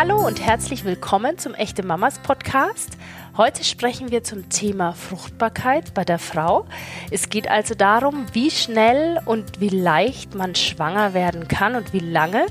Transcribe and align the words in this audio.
Hallo 0.00 0.24
und 0.24 0.40
herzlich 0.40 0.84
willkommen 0.84 1.38
zum 1.38 1.54
Echte 1.54 1.82
Mamas 1.82 2.20
Podcast. 2.20 2.96
Heute 3.36 3.64
sprechen 3.64 4.12
wir 4.12 4.22
zum 4.22 4.48
Thema 4.48 4.92
Fruchtbarkeit 4.92 5.92
bei 5.92 6.04
der 6.04 6.20
Frau. 6.20 6.66
Es 7.10 7.30
geht 7.30 7.50
also 7.50 7.74
darum, 7.74 8.26
wie 8.32 8.52
schnell 8.52 9.20
und 9.24 9.60
wie 9.60 9.70
leicht 9.70 10.36
man 10.36 10.54
schwanger 10.54 11.14
werden 11.14 11.48
kann 11.48 11.74
und 11.74 11.92
wie 11.92 11.98
lange. 11.98 12.46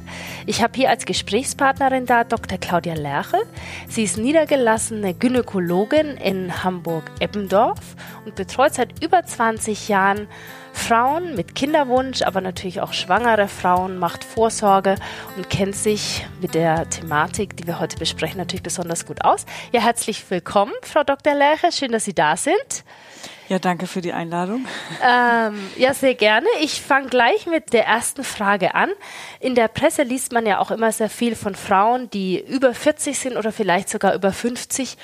Ich 0.46 0.62
habe 0.62 0.74
hier 0.76 0.90
als 0.90 1.06
Gesprächspartnerin 1.06 2.06
da 2.06 2.26
Dr. 2.26 2.58
Claudia 2.58 2.96
Lerche. 2.96 3.38
Sie 3.88 4.04
ist 4.04 4.18
niedergelassene 4.18 5.14
Gynäkologin 5.14 6.18
in 6.18 6.66
Hamburg-Eppendorf 6.66 7.96
und 8.26 8.36
betreut 8.36 8.74
seit 8.74 9.02
über 9.02 9.24
20 9.24 9.88
Jahren 9.88 10.28
Frauen 10.78 11.36
mit 11.36 11.56
Kinderwunsch, 11.56 12.22
aber 12.22 12.40
natürlich 12.40 12.80
auch 12.80 12.94
schwangere 12.94 13.48
Frauen, 13.48 13.98
macht 13.98 14.24
Vorsorge 14.24 14.96
und 15.36 15.50
kennt 15.50 15.76
sich 15.76 16.26
mit 16.40 16.54
der 16.54 16.90
Thematik, 16.90 17.58
die 17.58 17.68
wir 17.68 17.80
heute 17.80 17.98
besprechen, 17.98 18.38
natürlich 18.38 18.64
besonders 18.64 19.06
gut 19.06 19.26
aus. 19.26 19.46
Ja, 19.74 19.82
herzlich 19.82 20.24
willkommen, 20.30 20.72
Frau 20.84 21.04
Dr. 21.04 21.34
Lerche. 21.34 21.72
Schön, 21.74 21.92
dass 21.92 22.06
Sie 22.06 22.14
da 22.14 22.38
sind. 22.38 22.86
Ja, 23.50 23.60
danke 23.60 23.88
für 23.88 24.02
die 24.02 24.14
Einladung. 24.14 24.66
Ähm, 25.06 25.70
ja, 25.78 25.94
sehr 25.94 26.16
gerne. 26.16 26.48
Ich 26.62 26.82
fange 26.82 27.08
gleich 27.08 27.48
mit 27.48 27.74
der 27.74 27.86
ersten 27.86 28.24
Frage 28.24 28.76
an. 28.76 28.90
In 29.40 29.56
der 29.56 29.70
Presse 29.70 30.04
liest 30.04 30.32
man 30.32 30.46
ja 30.46 30.60
auch 30.60 30.72
immer 30.72 30.92
sehr 30.92 31.10
viel 31.10 31.36
von 31.36 31.56
Frauen, 31.56 32.10
die 32.10 32.40
über 32.40 32.74
40 32.74 33.18
sind 33.18 33.38
oder 33.38 33.52
vielleicht 33.52 33.90
sogar 33.90 34.14
über 34.14 34.32
50 34.32 34.98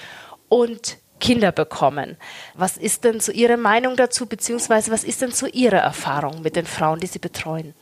und 0.49 0.97
Kinder 1.23 1.53
bekommen. 1.53 2.17
Was 2.53 2.75
ist 2.75 3.05
denn 3.05 3.21
so 3.21 3.31
Ihre 3.31 3.55
Meinung 3.55 3.95
dazu, 3.95 4.25
beziehungsweise 4.25 4.91
was 4.91 5.05
ist 5.05 5.21
denn 5.21 5.31
so 5.31 5.47
Ihre 5.47 5.77
Erfahrung 5.77 6.41
mit 6.41 6.57
den 6.57 6.65
Frauen, 6.65 6.99
die 6.99 7.07
Sie 7.07 7.19
betreuen? 7.19 7.73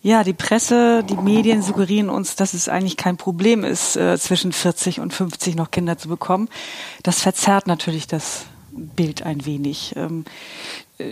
Ja, 0.00 0.24
die 0.24 0.32
Presse, 0.32 1.04
die 1.04 1.16
Medien 1.16 1.62
suggerieren 1.62 2.08
uns, 2.08 2.36
dass 2.36 2.54
es 2.54 2.70
eigentlich 2.70 2.96
kein 2.96 3.18
Problem 3.18 3.64
ist, 3.64 3.96
äh, 3.96 4.18
zwischen 4.18 4.52
40 4.52 5.00
und 5.00 5.12
50 5.12 5.56
noch 5.56 5.70
Kinder 5.70 5.98
zu 5.98 6.08
bekommen. 6.08 6.48
Das 7.02 7.20
verzerrt 7.20 7.66
natürlich 7.66 8.06
das 8.06 8.46
Bild 8.70 9.22
ein 9.22 9.44
wenig. 9.44 9.92
Ähm, 9.96 10.24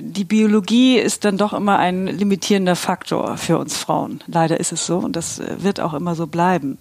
die 0.01 0.25
Biologie 0.25 0.98
ist 0.98 1.25
dann 1.25 1.37
doch 1.37 1.53
immer 1.53 1.79
ein 1.79 2.07
limitierender 2.07 2.77
Faktor 2.77 3.37
für 3.37 3.59
uns 3.59 3.77
Frauen. 3.77 4.23
Leider 4.27 4.59
ist 4.59 4.73
es 4.73 4.87
so 4.87 4.99
und 4.99 5.17
das 5.17 5.39
äh, 5.39 5.57
wird 5.59 5.81
auch 5.81 5.95
immer 5.95 6.15
so 6.15 6.27
bleiben. 6.27 6.79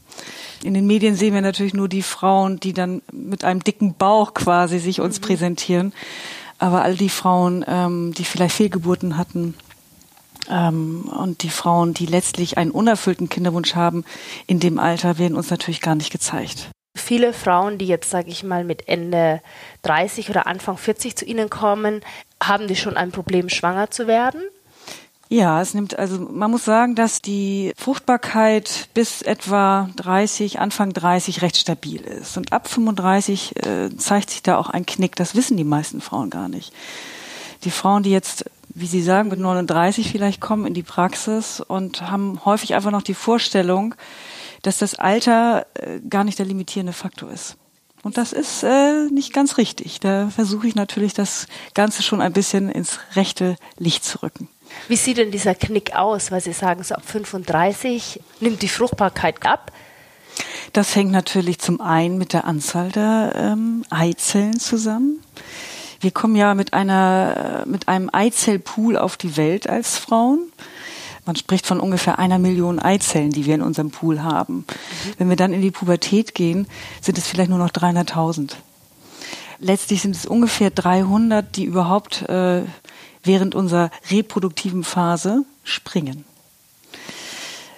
In 0.64 0.74
den 0.74 0.88
Medien 0.88 1.16
sehen 1.16 1.34
wir 1.34 1.42
natürlich 1.42 1.74
nur 1.74 1.90
die 1.90 2.04
Frauen, 2.04 2.60
die 2.60 2.74
dann 2.74 3.02
mit 3.12 3.44
einem 3.44 3.64
dicken 3.64 3.96
Bauch 3.96 4.34
quasi 4.34 4.80
sich 4.80 5.02
uns 5.02 5.20
mhm. 5.20 5.26
präsentieren. 5.26 5.94
Aber 6.60 6.84
all 6.84 6.96
die 6.96 7.10
Frauen, 7.10 7.66
ähm, 7.68 8.14
die 8.14 8.24
vielleicht 8.24 8.56
Fehlgeburten 8.56 9.18
hatten, 9.18 9.56
ähm, 10.50 11.10
und 11.18 11.44
die 11.44 11.50
Frauen, 11.50 11.94
die 11.94 12.06
letztlich 12.06 12.58
einen 12.58 12.72
unerfüllten 12.72 13.30
Kinderwunsch 13.30 13.76
haben, 13.76 14.06
in 14.48 14.60
dem 14.60 14.80
Alter 14.80 15.18
werden 15.18 15.36
uns 15.36 15.50
natürlich 15.50 15.82
gar 15.82 15.96
nicht 15.96 16.12
gezeigt. 16.12 16.70
Viele 16.96 17.34
Frauen, 17.34 17.78
die 17.78 17.88
jetzt, 17.88 18.10
sage 18.10 18.30
ich 18.30 18.44
mal, 18.44 18.64
mit 18.64 18.88
Ende 18.88 19.42
30 19.84 20.30
oder 20.30 20.46
Anfang 20.46 20.78
40 20.78 21.16
zu 21.16 21.26
Ihnen 21.26 21.50
kommen, 21.50 22.02
haben 22.42 22.68
die 22.68 22.76
schon 22.76 22.98
ein 22.98 23.12
Problem, 23.12 23.50
schwanger 23.50 23.92
zu 23.92 24.08
werden? 24.08 24.42
Ja, 25.30 25.62
es 25.62 25.74
nimmt, 25.74 25.98
also 25.98 26.20
man 26.20 26.52
muss 26.52 26.66
sagen, 26.66 26.94
dass 26.94 27.22
die 27.22 27.72
Fruchtbarkeit 27.78 28.90
bis 28.94 29.22
etwa 29.22 29.90
30, 29.96 30.60
Anfang 30.60 30.92
30 30.92 31.42
recht 31.42 31.56
stabil 31.56 32.02
ist. 32.02 32.36
Und 32.36 32.52
ab 32.52 32.68
35 32.68 33.56
äh, 33.66 33.96
zeigt 33.96 34.32
sich 34.32 34.44
da 34.44 34.58
auch 34.58 34.70
ein 34.70 34.86
Knick. 34.86 35.16
Das 35.16 35.34
wissen 35.34 35.56
die 35.56 35.64
meisten 35.64 36.02
Frauen 36.02 36.30
gar 36.30 36.50
nicht. 36.50 36.74
Die 37.64 37.72
Frauen, 37.72 38.04
die 38.04 38.12
jetzt, 38.12 38.44
wie 38.74 38.88
Sie 38.88 39.02
sagen, 39.02 39.30
mit 39.30 39.40
39 39.40 40.12
vielleicht 40.12 40.42
kommen 40.42 40.66
in 40.66 40.74
die 40.74 40.84
Praxis 40.84 41.62
und 41.62 42.12
haben 42.12 42.44
häufig 42.44 42.76
einfach 42.76 42.92
noch 42.92 43.02
die 43.02 43.14
Vorstellung, 43.14 43.96
dass 44.64 44.80
das 44.80 44.96
Alter 44.96 45.66
äh, 45.76 46.02
gar 46.10 46.26
nicht 46.26 46.40
der 46.40 46.46
limitierende 46.46 46.92
Faktor 46.92 47.32
ist. 47.32 47.56
Und 48.04 48.18
das 48.18 48.34
ist 48.34 48.64
äh, 48.64 49.08
nicht 49.12 49.34
ganz 49.34 49.58
richtig. 49.58 50.00
Da 50.00 50.30
versuche 50.30 50.68
ich 50.68 50.76
natürlich 50.76 51.14
das 51.14 51.48
Ganze 51.74 52.02
schon 52.02 52.22
ein 52.22 52.34
bisschen 52.34 52.70
ins 52.70 53.00
rechte 53.16 53.58
Licht 53.78 54.04
zu 54.04 54.24
rücken. 54.24 54.50
Wie 54.88 54.96
sieht 54.96 55.18
denn 55.18 55.32
dieser 55.32 55.54
Knick 55.54 55.96
aus? 55.96 56.32
Weil 56.32 56.42
Sie 56.42 56.54
sagen, 56.54 56.84
so 56.84 56.96
ab 56.96 57.04
35 57.06 58.20
nimmt 58.40 58.62
die 58.62 58.70
Fruchtbarkeit 58.70 59.46
ab. 59.46 59.72
Das 60.74 60.96
hängt 60.96 61.12
natürlich 61.12 61.60
zum 61.60 61.82
einen 61.82 62.18
mit 62.18 62.34
der 62.34 62.46
Anzahl 62.46 62.90
der 62.92 63.34
ähm, 63.36 63.84
Eizellen 63.90 64.60
zusammen. 64.60 65.20
Wir 66.00 66.12
kommen 66.12 66.36
ja 66.36 66.56
mit 66.56 66.74
einer, 66.74 67.64
mit 67.68 67.88
einem 67.88 68.10
Eizellpool 68.12 68.98
auf 68.98 69.18
die 69.18 69.38
Welt 69.38 69.70
als 69.70 69.98
Frauen. 69.98 70.52
Man 71.26 71.36
spricht 71.36 71.68
von 71.68 71.80
ungefähr 71.80 72.20
einer 72.20 72.40
Million 72.40 72.80
Eizellen, 72.80 73.32
die 73.32 73.46
wir 73.46 73.56
in 73.56 73.62
unserem 73.62 73.92
Pool 73.92 74.24
haben. 74.24 74.56
Mhm. 74.56 74.66
Wenn 75.18 75.30
wir 75.30 75.36
dann 75.36 75.54
in 75.54 75.62
die 75.62 75.72
Pubertät 75.72 76.34
gehen, 76.34 76.68
sind 77.00 77.18
es 77.18 77.28
vielleicht 77.28 77.50
nur 77.50 77.60
noch 77.60 77.70
300.000. 77.70 78.54
Letztlich 79.60 80.02
sind 80.02 80.16
es 80.16 80.26
ungefähr 80.26 80.72
300, 80.72 81.56
die 81.56 81.66
überhaupt 81.66 82.24
äh, 82.24 82.64
während 83.24 83.54
unserer 83.54 83.92
reproduktiven 84.10 84.84
Phase 84.84 85.46
springen. 85.64 86.26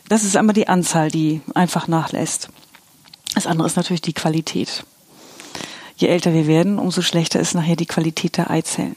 Das 0.07 0.23
ist 0.23 0.37
einmal 0.37 0.53
die 0.53 0.69
Anzahl, 0.69 1.11
die 1.11 1.41
einfach 1.53 1.89
nachlässt. 1.89 2.49
Das 3.35 3.47
andere 3.47 3.67
ist 3.67 3.75
natürlich 3.75 4.01
die 4.01 4.13
Qualität. 4.13 4.85
Je 5.97 6.07
älter 6.07 6.33
wir 6.33 6.47
werden, 6.47 6.79
umso 6.79 7.01
schlechter 7.01 7.41
ist 7.41 7.53
nachher 7.53 7.75
die 7.75 7.85
Qualität 7.85 8.37
der 8.37 8.49
Eizellen. 8.49 8.95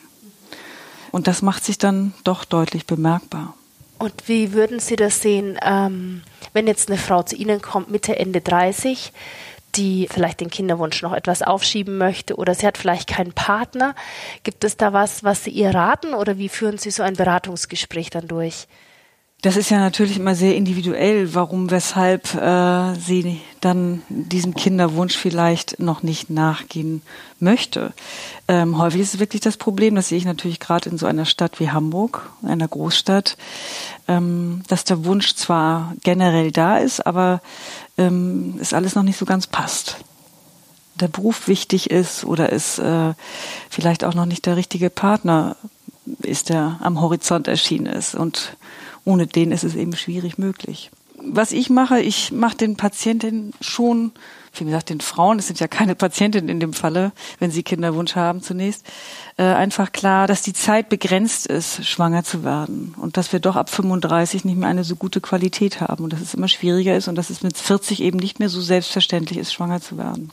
Und 1.11 1.27
das 1.27 1.43
macht 1.43 1.65
sich 1.65 1.78
dann 1.78 2.15
doch 2.23 2.45
deutlich 2.45 2.87
bemerkbar. 2.87 3.55
Und 3.99 4.29
wie 4.29 4.53
würden 4.53 4.79
Sie 4.79 4.97
das 4.97 5.23
sehen, 5.23 5.59
ähm, 5.65 6.23
wenn 6.53 6.67
jetzt 6.67 6.91
eine 6.91 6.99
Frau 6.99 7.23
zu 7.23 7.37
Ihnen 7.37 7.62
kommt, 7.62 7.91
Mitte, 7.91 8.19
Ende 8.19 8.41
30, 8.41 9.12
die 9.77 10.09
vielleicht 10.11 10.41
den 10.41 10.51
Kinderwunsch 10.51 11.03
noch 11.03 11.12
etwas 11.12 11.43
aufschieben 11.43 11.99
möchte 11.99 12.37
oder 12.37 12.55
sie 12.55 12.67
hat 12.67 12.79
vielleicht 12.79 13.09
keinen 13.09 13.33
Partner. 13.33 13.95
Gibt 14.43 14.65
es 14.65 14.77
da 14.77 14.93
was, 14.93 15.23
was 15.23 15.45
Sie 15.45 15.51
ihr 15.51 15.75
raten 15.75 16.15
oder 16.15 16.39
wie 16.39 16.49
führen 16.49 16.79
Sie 16.79 16.91
so 16.91 17.03
ein 17.03 17.15
Beratungsgespräch 17.15 18.11
dann 18.11 18.29
durch? 18.29 18.67
Das 19.47 19.55
ist 19.55 19.71
ja 19.71 19.79
natürlich 19.79 20.17
immer 20.17 20.34
sehr 20.34 20.57
individuell, 20.57 21.33
warum, 21.37 21.71
weshalb 21.71 22.34
äh, 22.34 22.95
sie 22.97 23.41
dann 23.61 24.03
diesem 24.09 24.57
Kinderwunsch 24.57 25.17
vielleicht 25.17 25.79
noch 25.79 26.03
nicht 26.03 26.31
nachgehen 26.31 27.01
möchte. 27.39 27.93
Ähm, 28.49 28.77
häufig 28.77 29.03
ist 29.03 29.15
es 29.15 29.21
wirklich 29.21 29.43
das 29.43 29.57
Problem, 29.57 29.95
das 29.95 30.09
sehe 30.09 30.19
ich 30.19 30.25
natürlich 30.25 30.59
gerade 30.59 30.91
in 30.91 30.99
so 30.99 31.07
einer 31.07 31.27
Stadt 31.27 31.61
wie 31.61 31.71
Hamburg, 31.71 32.29
einer 32.43 32.67
Großstadt, 32.67 33.37
ähm, 34.09 34.65
dass 34.67 34.83
der 34.83 35.05
Wunsch 35.05 35.37
zwar 35.37 35.95
generell 36.03 36.51
da 36.51 36.78
ist, 36.78 37.07
aber 37.07 37.41
ähm, 37.99 38.59
es 38.61 38.73
alles 38.73 38.97
noch 38.97 39.05
nicht 39.05 39.17
so 39.17 39.27
ganz 39.27 39.47
passt. 39.47 39.99
Der 40.97 41.07
Beruf 41.07 41.47
wichtig 41.47 41.93
ist 41.93 42.25
oder 42.25 42.53
es 42.53 42.81
äh, 42.81 43.15
vielleicht 43.71 44.03
auch 44.03 44.15
noch 44.15 44.27
nicht 44.27 44.45
der 44.45 44.57
richtige 44.57 44.91
Partner 44.91 45.55
ist, 46.23 46.49
der 46.49 46.81
am 46.83 47.01
Horizont 47.01 47.47
erschienen 47.47 47.87
ist. 47.87 48.17
Und 48.17 48.57
ohne 49.06 49.27
den 49.27 49.53
ist 49.53 49.65
es 49.65 49.75
eben 49.75 49.97
schwierig 49.97 50.37
möglich. 50.37 50.91
Was 51.19 51.53
ich 51.53 51.71
mache, 51.71 52.00
ich 52.00 52.31
mache 52.31 52.56
den 52.56 52.77
Patientinnen 52.77 53.55
schon, 53.62 54.12
wie 54.55 54.65
gesagt, 54.65 54.91
den 54.91 55.00
Frauen, 55.00 55.39
es 55.39 55.47
sind 55.47 55.61
ja 55.61 55.69
keine 55.69 55.94
Patientinnen 55.94 56.50
in 56.50 56.61
dem 56.61 56.75
Falle, 56.75 57.12
wenn 57.39 57.50
sie 57.50 57.62
Kinderwunsch 57.62 58.16
haben 58.16 58.43
zunächst, 58.43 58.84
äh, 59.39 59.45
einfach 59.45 59.93
klar, 59.93 60.27
dass 60.27 60.43
die 60.43 60.53
Zeit 60.53 60.91
begrenzt 60.91 61.47
ist, 61.47 61.87
schwanger 61.87 62.22
zu 62.22 62.45
werden 62.45 62.95
und 63.00 63.16
dass 63.16 63.33
wir 63.33 63.41
doch 63.41 63.56
ab 63.56 63.71
35 63.71 64.45
nicht 64.45 64.59
mehr 64.59 64.69
eine 64.69 64.84
so 64.84 64.97
gute 64.97 65.22
Qualität 65.22 65.81
haben 65.81 66.05
und 66.05 66.12
dass 66.12 66.21
es 66.21 66.34
immer 66.34 66.49
schwieriger 66.49 66.97
ist 66.97 67.09
und 67.09 67.15
dass 67.15 67.31
es 67.31 67.43
mit 67.43 67.56
40 67.56 68.03
eben 68.03 68.19
nicht 68.19 68.39
mehr 68.39 68.50
so 68.50 68.61
selbstverständlich 68.61 69.39
ist, 69.39 69.55
schwanger 69.55 69.81
zu 69.81 69.97
werden. 69.97 70.31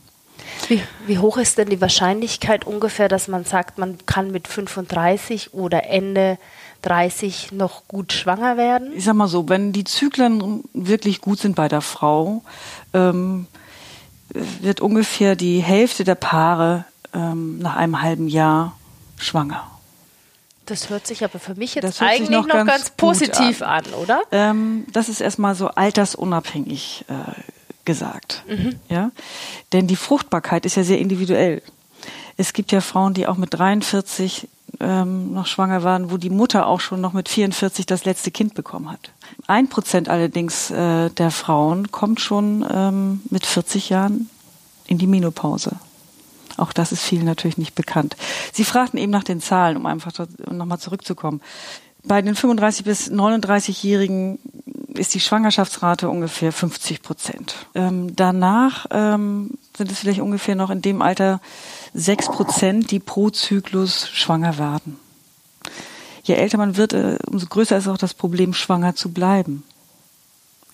Wie, 0.67 0.81
wie, 1.07 1.19
hoch 1.19 1.38
ist 1.38 1.57
denn 1.57 1.69
die 1.69 1.81
Wahrscheinlichkeit 1.81 2.66
ungefähr, 2.66 3.07
dass 3.07 3.28
man 3.28 3.45
sagt, 3.45 3.78
man 3.78 3.97
kann 4.06 4.31
mit 4.31 4.47
35 4.47 5.53
oder 5.53 5.85
Ende 5.85 6.38
30 6.83 7.51
noch 7.51 7.88
gut 7.88 8.13
schwanger 8.13 8.57
werden? 8.57 8.91
Ich 8.95 9.05
sag 9.05 9.16
mal 9.16 9.27
so, 9.27 9.49
wenn 9.49 9.73
die 9.73 9.83
Zyklen 9.83 10.63
wirklich 10.73 11.21
gut 11.21 11.39
sind 11.39 11.55
bei 11.55 11.67
der 11.67 11.81
Frau, 11.81 12.44
ähm, 12.94 13.47
wird 14.30 14.81
ungefähr 14.81 15.35
die 15.35 15.59
Hälfte 15.59 16.03
der 16.03 16.15
Paare 16.15 16.85
ähm, 17.13 17.59
nach 17.59 17.75
einem 17.75 18.01
halben 18.01 18.27
Jahr 18.27 18.77
schwanger. 19.18 19.69
Das 20.65 20.89
hört 20.89 21.06
sich 21.07 21.24
aber 21.24 21.39
für 21.39 21.56
mich 21.56 21.75
jetzt 21.75 22.01
eigentlich 22.01 22.30
noch, 22.30 22.47
noch, 22.47 22.53
ganz, 22.53 22.69
ganz 22.69 22.89
positiv 22.91 23.62
an. 23.62 23.85
an, 23.85 23.94
oder? 23.95 24.21
Ähm, 24.31 24.85
das 24.91 25.09
ist 25.09 25.19
erstmal 25.19 25.56
so 25.56 25.68
altersunabhängig 25.68 27.06
äh, 27.09 27.13
gesagt. 27.85 28.44
Mhm. 28.47 28.80
Ja? 28.89 29.12
Denn 29.74 29.88
die 29.88 29.97
Fruchtbarkeit 29.97 30.65
ist 30.65 30.75
ja 30.75 30.83
sehr 30.83 31.00
individuell. 31.00 31.62
Es 32.38 32.53
gibt 32.53 32.71
ja 32.71 32.81
Frauen, 32.81 33.13
die 33.13 33.27
auch 33.27 33.38
mit 33.38 33.53
43 33.53 34.47
ähm, 34.83 35.33
noch 35.33 35.47
schwanger 35.47 35.83
waren, 35.83 36.12
wo 36.12 36.18
die 36.18 36.30
Mutter 36.30 36.68
auch 36.68 36.80
schon 36.80 37.01
noch 37.01 37.13
mit 37.13 37.30
44 37.30 37.85
das 37.85 38.06
letzte 38.06 38.31
Kind 38.31 38.53
bekommen 38.53 38.91
hat. 38.91 39.12
Ein 39.47 39.69
Prozent 39.69 40.09
allerdings 40.09 40.69
äh, 40.71 41.09
der 41.09 41.31
Frauen 41.31 41.91
kommt 41.91 42.19
schon 42.19 42.65
ähm, 42.69 43.21
mit 43.30 43.45
40 43.45 43.89
Jahren 43.89 44.30
in 44.85 44.97
die 44.97 45.07
Menopause. 45.07 45.77
Auch 46.57 46.74
das 46.74 46.91
ist 46.91 47.01
vielen 47.01 47.25
natürlich 47.25 47.57
nicht 47.57 47.75
bekannt. 47.75 48.15
Sie 48.51 48.63
fragten 48.63 49.00
eben 49.00 49.12
nach 49.12 49.24
den 49.24 49.41
Zahlen, 49.41 49.77
um 49.77 49.85
einfach 49.85 50.12
nochmal 50.51 50.80
zurückzukommen. 50.80 51.41
Bei 52.03 52.21
den 52.21 52.35
35 52.35 52.85
bis 52.85 53.09
39-Jährigen 53.09 54.39
ist 54.94 55.13
die 55.13 55.19
Schwangerschaftsrate 55.19 56.09
ungefähr 56.09 56.51
50 56.51 57.01
Prozent. 57.01 57.56
Ähm, 57.74 58.15
danach 58.15 58.85
ähm, 58.91 59.57
sind 59.75 59.91
es 59.91 59.99
vielleicht 59.99 60.21
ungefähr 60.21 60.55
noch 60.55 60.69
in 60.69 60.81
dem 60.81 61.01
Alter 61.01 61.41
sechs 61.93 62.27
Prozent, 62.27 62.91
die 62.91 62.99
pro 62.99 63.29
Zyklus 63.29 64.09
schwanger 64.09 64.57
werden. 64.57 64.99
Je 66.23 66.35
älter 66.35 66.57
man 66.57 66.77
wird, 66.77 66.93
äh, 66.93 67.17
umso 67.25 67.47
größer 67.47 67.77
ist 67.77 67.87
auch 67.87 67.97
das 67.97 68.13
Problem, 68.13 68.53
schwanger 68.53 68.95
zu 68.95 69.11
bleiben. 69.11 69.63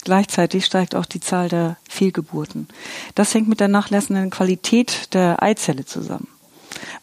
Gleichzeitig 0.04 0.66
steigt 0.66 0.96
auch 0.96 1.06
die 1.06 1.20
Zahl 1.20 1.50
der 1.50 1.78
Fehlgeburten. 1.90 2.68
Das 3.16 3.34
hängt 3.34 3.50
mit 3.50 3.60
der 3.60 3.68
nachlassenden 3.68 4.30
Qualität 4.30 5.14
der 5.14 5.42
Eizelle 5.42 5.86
zusammen 5.86 6.28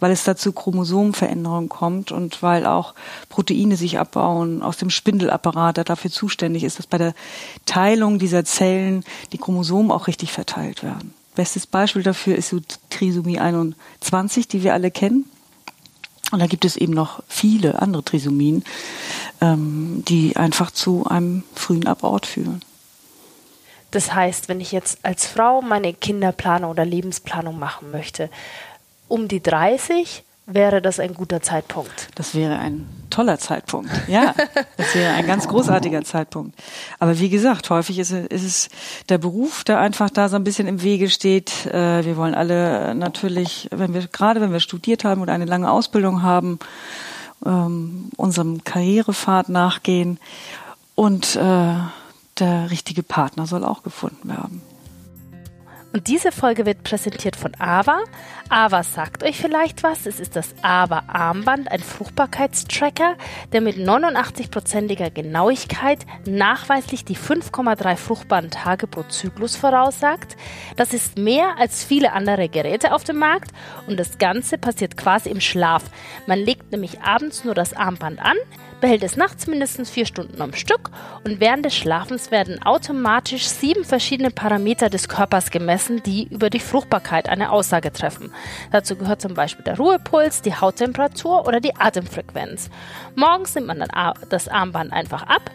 weil 0.00 0.12
es 0.12 0.24
dazu 0.24 0.52
Chromosomenveränderungen 0.52 1.68
kommt 1.68 2.12
und 2.12 2.42
weil 2.42 2.66
auch 2.66 2.94
Proteine 3.28 3.76
sich 3.76 3.98
abbauen 3.98 4.62
aus 4.62 4.76
dem 4.76 4.90
Spindelapparat, 4.90 5.76
der 5.76 5.84
dafür 5.84 6.10
zuständig 6.10 6.64
ist, 6.64 6.78
dass 6.78 6.86
bei 6.86 6.98
der 6.98 7.14
Teilung 7.64 8.18
dieser 8.18 8.44
Zellen 8.44 9.04
die 9.32 9.38
Chromosomen 9.38 9.90
auch 9.90 10.06
richtig 10.06 10.32
verteilt 10.32 10.82
werden. 10.82 11.14
Bestes 11.36 11.66
Beispiel 11.66 12.02
dafür 12.02 12.34
ist 12.34 12.48
so 12.48 12.60
Trisomie 12.90 13.38
21, 13.38 14.48
die 14.48 14.62
wir 14.62 14.74
alle 14.74 14.90
kennen. 14.90 15.26
Und 16.32 16.40
da 16.40 16.46
gibt 16.46 16.64
es 16.64 16.76
eben 16.76 16.92
noch 16.92 17.22
viele 17.28 17.80
andere 17.80 18.02
Trisomien, 18.02 18.64
ähm, 19.40 20.02
die 20.08 20.34
einfach 20.36 20.72
zu 20.72 21.06
einem 21.06 21.44
frühen 21.54 21.86
Abort 21.86 22.26
führen. 22.26 22.62
Das 23.92 24.12
heißt, 24.12 24.48
wenn 24.48 24.60
ich 24.60 24.72
jetzt 24.72 24.98
als 25.04 25.26
Frau 25.26 25.62
meine 25.62 25.94
Kinderplanung 25.94 26.70
oder 26.70 26.84
Lebensplanung 26.84 27.58
machen 27.58 27.92
möchte, 27.92 28.28
um 29.06 29.28
die 29.28 29.42
30 29.42 30.24
wäre 30.46 30.82
das 30.82 30.98
ein 30.98 31.14
guter 31.14 31.42
Zeitpunkt. 31.42 32.08
Das 32.14 32.34
wäre 32.34 32.58
ein 32.58 32.88
toller 33.16 33.38
Zeitpunkt. 33.38 33.90
Ja, 34.08 34.34
das 34.76 34.94
wäre 34.94 35.14
ein 35.14 35.26
ganz 35.26 35.48
großartiger 35.48 36.04
Zeitpunkt. 36.04 36.54
Aber 36.98 37.18
wie 37.18 37.30
gesagt, 37.30 37.70
häufig 37.70 37.98
ist, 37.98 38.12
ist 38.12 38.44
es 38.44 38.68
der 39.08 39.16
Beruf, 39.16 39.64
der 39.64 39.78
einfach 39.78 40.10
da 40.10 40.28
so 40.28 40.36
ein 40.36 40.44
bisschen 40.44 40.68
im 40.68 40.82
Wege 40.82 41.08
steht. 41.08 41.64
Äh, 41.66 42.04
wir 42.04 42.18
wollen 42.18 42.34
alle 42.34 42.94
natürlich, 42.94 43.68
wenn 43.72 43.94
wir 43.94 44.06
gerade 44.06 44.42
wenn 44.42 44.52
wir 44.52 44.60
studiert 44.60 45.04
haben 45.04 45.22
und 45.22 45.30
eine 45.30 45.46
lange 45.46 45.70
Ausbildung 45.70 46.22
haben, 46.22 46.58
ähm, 47.46 48.10
unserem 48.16 48.64
Karrierepfad 48.64 49.48
nachgehen 49.48 50.18
und 50.94 51.36
äh, 51.36 51.74
der 52.38 52.70
richtige 52.70 53.02
Partner 53.02 53.46
soll 53.46 53.64
auch 53.64 53.82
gefunden 53.82 54.28
werden. 54.28 54.60
Und 55.96 56.08
diese 56.08 56.30
Folge 56.30 56.66
wird 56.66 56.82
präsentiert 56.82 57.36
von 57.36 57.58
Ava. 57.58 58.04
Ava 58.50 58.82
sagt 58.82 59.22
euch 59.22 59.38
vielleicht 59.38 59.82
was. 59.82 60.04
Es 60.04 60.20
ist 60.20 60.36
das 60.36 60.54
Ava 60.60 61.04
Armband, 61.06 61.72
ein 61.72 61.80
Fruchtbarkeitstracker, 61.80 63.16
der 63.54 63.62
mit 63.62 63.76
89-prozentiger 63.76 65.08
Genauigkeit 65.08 66.00
nachweislich 66.26 67.06
die 67.06 67.16
5,3 67.16 67.96
fruchtbaren 67.96 68.50
Tage 68.50 68.86
pro 68.86 69.04
Zyklus 69.04 69.56
voraussagt. 69.56 70.36
Das 70.76 70.92
ist 70.92 71.16
mehr 71.16 71.56
als 71.58 71.82
viele 71.82 72.12
andere 72.12 72.50
Geräte 72.50 72.92
auf 72.92 73.02
dem 73.02 73.16
Markt 73.16 73.52
und 73.86 73.98
das 73.98 74.18
Ganze 74.18 74.58
passiert 74.58 74.98
quasi 74.98 75.30
im 75.30 75.40
Schlaf. 75.40 75.84
Man 76.26 76.40
legt 76.40 76.72
nämlich 76.72 77.00
abends 77.00 77.42
nur 77.42 77.54
das 77.54 77.72
Armband 77.72 78.20
an, 78.20 78.36
behält 78.80 79.02
es 79.02 79.16
nachts 79.16 79.46
mindestens 79.46 79.90
vier 79.90 80.06
Stunden 80.06 80.40
am 80.40 80.52
Stück 80.52 80.90
und 81.24 81.40
während 81.40 81.64
des 81.64 81.74
Schlafens 81.74 82.30
werden 82.30 82.62
automatisch 82.62 83.46
sieben 83.46 83.84
verschiedene 83.84 84.30
Parameter 84.30 84.90
des 84.90 85.08
Körpers 85.08 85.50
gemessen, 85.50 86.02
die 86.02 86.28
über 86.28 86.50
die 86.50 86.60
Fruchtbarkeit 86.60 87.28
eine 87.28 87.50
Aussage 87.50 87.92
treffen. 87.92 88.32
Dazu 88.72 88.96
gehört 88.96 89.20
zum 89.20 89.34
Beispiel 89.34 89.64
der 89.64 89.76
Ruhepuls, 89.76 90.42
die 90.42 90.54
Hauttemperatur 90.54 91.46
oder 91.46 91.60
die 91.60 91.76
Atemfrequenz. 91.76 92.70
Morgens 93.14 93.54
nimmt 93.54 93.66
man 93.66 93.80
dann 93.80 94.14
das 94.28 94.48
Armband 94.48 94.92
einfach 94.92 95.22
ab 95.22 95.50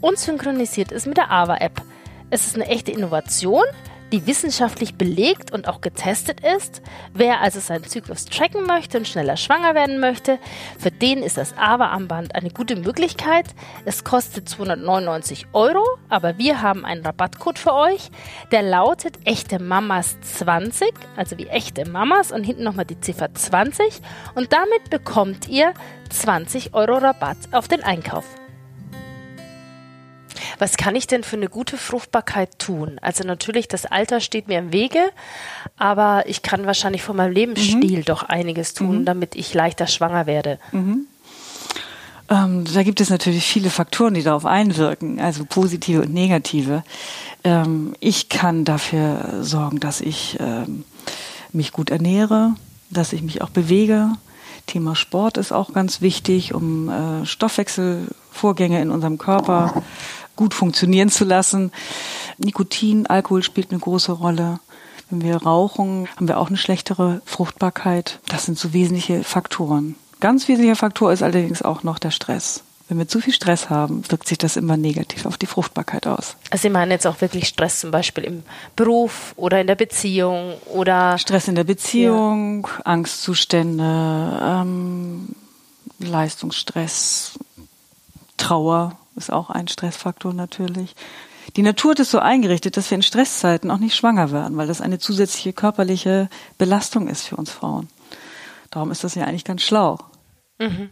und 0.00 0.18
synchronisiert 0.18 0.92
es 0.92 1.06
mit 1.06 1.16
der 1.16 1.30
AVA-App. 1.30 1.82
Es 2.30 2.46
ist 2.46 2.56
eine 2.56 2.66
echte 2.66 2.90
Innovation, 2.90 3.64
die 4.12 4.26
wissenschaftlich 4.26 4.94
belegt 4.94 5.52
und 5.52 5.68
auch 5.68 5.80
getestet 5.80 6.40
ist. 6.40 6.82
Wer 7.12 7.40
also 7.40 7.60
seinen 7.60 7.84
Zyklus 7.84 8.24
tracken 8.26 8.64
möchte 8.66 8.98
und 8.98 9.08
schneller 9.08 9.36
schwanger 9.36 9.74
werden 9.74 10.00
möchte, 10.00 10.38
für 10.78 10.90
den 10.90 11.22
ist 11.22 11.36
das 11.36 11.56
AVA-Armband 11.56 12.34
eine 12.34 12.50
gute 12.50 12.76
Möglichkeit. 12.76 13.46
Es 13.84 14.04
kostet 14.04 14.48
299 14.48 15.48
Euro, 15.52 15.84
aber 16.08 16.38
wir 16.38 16.62
haben 16.62 16.84
einen 16.84 17.04
Rabattcode 17.04 17.58
für 17.58 17.74
euch. 17.74 18.10
Der 18.52 18.62
lautet 18.62 19.18
echte 19.24 19.58
Mamas 19.58 20.16
20, 20.20 20.92
also 21.16 21.38
wie 21.38 21.48
echte 21.48 21.88
Mamas 21.88 22.32
und 22.32 22.44
hinten 22.44 22.64
nochmal 22.64 22.86
die 22.86 23.00
Ziffer 23.00 23.34
20 23.34 24.00
und 24.34 24.52
damit 24.52 24.90
bekommt 24.90 25.48
ihr 25.48 25.74
20 26.10 26.74
Euro 26.74 26.98
Rabatt 26.98 27.38
auf 27.52 27.68
den 27.68 27.82
Einkauf. 27.82 28.24
Was 30.58 30.76
kann 30.76 30.96
ich 30.96 31.06
denn 31.06 31.22
für 31.22 31.36
eine 31.36 31.48
gute 31.48 31.76
Fruchtbarkeit 31.76 32.58
tun? 32.58 32.98
Also 33.02 33.24
natürlich, 33.24 33.68
das 33.68 33.86
Alter 33.86 34.20
steht 34.20 34.48
mir 34.48 34.58
im 34.58 34.72
Wege, 34.72 35.10
aber 35.76 36.24
ich 36.26 36.42
kann 36.42 36.66
wahrscheinlich 36.66 37.02
von 37.02 37.16
meinem 37.16 37.32
Lebensstil 37.32 37.98
mhm. 37.98 38.04
doch 38.04 38.22
einiges 38.22 38.74
tun, 38.74 39.00
mhm. 39.00 39.04
damit 39.04 39.34
ich 39.34 39.54
leichter 39.54 39.86
schwanger 39.86 40.26
werde. 40.26 40.58
Mhm. 40.72 41.06
Ähm, 42.28 42.64
da 42.72 42.82
gibt 42.82 43.00
es 43.00 43.10
natürlich 43.10 43.44
viele 43.44 43.70
Faktoren, 43.70 44.14
die 44.14 44.22
darauf 44.22 44.46
einwirken, 44.46 45.20
also 45.20 45.44
positive 45.44 46.02
und 46.02 46.12
negative. 46.12 46.82
Ähm, 47.44 47.94
ich 48.00 48.28
kann 48.28 48.64
dafür 48.64 49.42
sorgen, 49.42 49.78
dass 49.78 50.00
ich 50.00 50.36
ähm, 50.40 50.84
mich 51.52 51.72
gut 51.72 51.90
ernähre, 51.90 52.54
dass 52.90 53.12
ich 53.12 53.22
mich 53.22 53.42
auch 53.42 53.50
bewege. 53.50 54.10
Thema 54.66 54.96
Sport 54.96 55.36
ist 55.36 55.52
auch 55.52 55.72
ganz 55.72 56.00
wichtig, 56.00 56.52
um 56.52 56.88
äh, 56.88 57.24
Stoffwechselvorgänge 57.24 58.82
in 58.82 58.90
unserem 58.90 59.18
Körper 59.18 59.82
gut 60.36 60.54
funktionieren 60.54 61.10
zu 61.10 61.24
lassen. 61.24 61.72
Nikotin, 62.38 63.06
Alkohol 63.06 63.42
spielt 63.42 63.70
eine 63.70 63.80
große 63.80 64.12
Rolle. 64.12 64.60
Wenn 65.10 65.22
wir 65.22 65.36
rauchen, 65.36 66.08
haben 66.16 66.28
wir 66.28 66.38
auch 66.38 66.48
eine 66.48 66.56
schlechtere 66.56 67.22
Fruchtbarkeit. 67.24 68.20
Das 68.28 68.44
sind 68.44 68.58
so 68.58 68.72
wesentliche 68.72 69.24
Faktoren. 69.24 69.94
Ganz 70.20 70.48
wesentlicher 70.48 70.76
Faktor 70.76 71.12
ist 71.12 71.22
allerdings 71.22 71.62
auch 71.62 71.82
noch 71.82 71.98
der 71.98 72.10
Stress. 72.10 72.62
Wenn 72.88 72.98
wir 72.98 73.08
zu 73.08 73.20
viel 73.20 73.32
Stress 73.32 73.68
haben, 73.68 74.08
wirkt 74.10 74.28
sich 74.28 74.38
das 74.38 74.56
immer 74.56 74.76
negativ 74.76 75.26
auf 75.26 75.36
die 75.36 75.46
Fruchtbarkeit 75.46 76.06
aus. 76.06 76.36
Also 76.50 76.62
Sie 76.62 76.70
meinen 76.70 76.92
jetzt 76.92 77.06
auch 77.06 77.20
wirklich 77.20 77.48
Stress 77.48 77.80
zum 77.80 77.90
Beispiel 77.90 78.22
im 78.22 78.42
Beruf 78.76 79.34
oder 79.36 79.60
in 79.60 79.66
der 79.66 79.74
Beziehung 79.74 80.54
oder 80.66 81.18
Stress 81.18 81.48
in 81.48 81.56
der 81.56 81.64
Beziehung, 81.64 82.68
ja. 82.78 82.84
Angstzustände, 82.84 84.40
ähm, 84.40 85.30
Leistungsstress, 85.98 87.38
Trauer 88.36 88.96
ist 89.16 89.32
auch 89.32 89.50
ein 89.50 89.68
Stressfaktor 89.68 90.32
natürlich. 90.32 90.94
Die 91.56 91.62
Natur 91.62 91.92
hat 91.92 92.00
es 92.00 92.10
so 92.10 92.18
eingerichtet, 92.18 92.76
dass 92.76 92.90
wir 92.90 92.96
in 92.96 93.02
Stresszeiten 93.02 93.70
auch 93.70 93.78
nicht 93.78 93.94
schwanger 93.94 94.32
werden, 94.32 94.56
weil 94.56 94.66
das 94.66 94.80
eine 94.80 94.98
zusätzliche 94.98 95.52
körperliche 95.52 96.28
Belastung 96.58 97.08
ist 97.08 97.22
für 97.22 97.36
uns 97.36 97.50
Frauen. 97.50 97.88
Darum 98.70 98.90
ist 98.90 99.04
das 99.04 99.14
ja 99.14 99.24
eigentlich 99.24 99.44
ganz 99.44 99.62
schlau. 99.62 99.98
Mhm. 100.58 100.90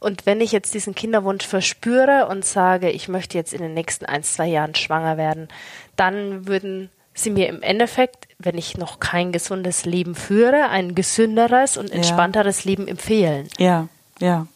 Und 0.00 0.26
wenn 0.26 0.42
ich 0.42 0.52
jetzt 0.52 0.74
diesen 0.74 0.94
Kinderwunsch 0.94 1.46
verspüre 1.46 2.26
und 2.28 2.44
sage, 2.44 2.90
ich 2.90 3.08
möchte 3.08 3.38
jetzt 3.38 3.54
in 3.54 3.62
den 3.62 3.72
nächsten 3.72 4.04
ein, 4.04 4.22
zwei 4.22 4.46
Jahren 4.46 4.74
schwanger 4.74 5.16
werden, 5.16 5.48
dann 5.96 6.46
würden 6.46 6.90
Sie 7.16 7.30
mir 7.30 7.48
im 7.48 7.62
Endeffekt, 7.62 8.26
wenn 8.38 8.58
ich 8.58 8.76
noch 8.76 8.98
kein 8.98 9.30
gesundes 9.30 9.84
Leben 9.84 10.16
führe, 10.16 10.68
ein 10.68 10.96
gesünderes 10.96 11.76
und 11.76 11.90
entspannteres 11.92 12.64
ja. 12.64 12.70
Leben 12.70 12.88
empfehlen. 12.88 13.48
Ja, 13.56 13.88
ja, 14.18 14.48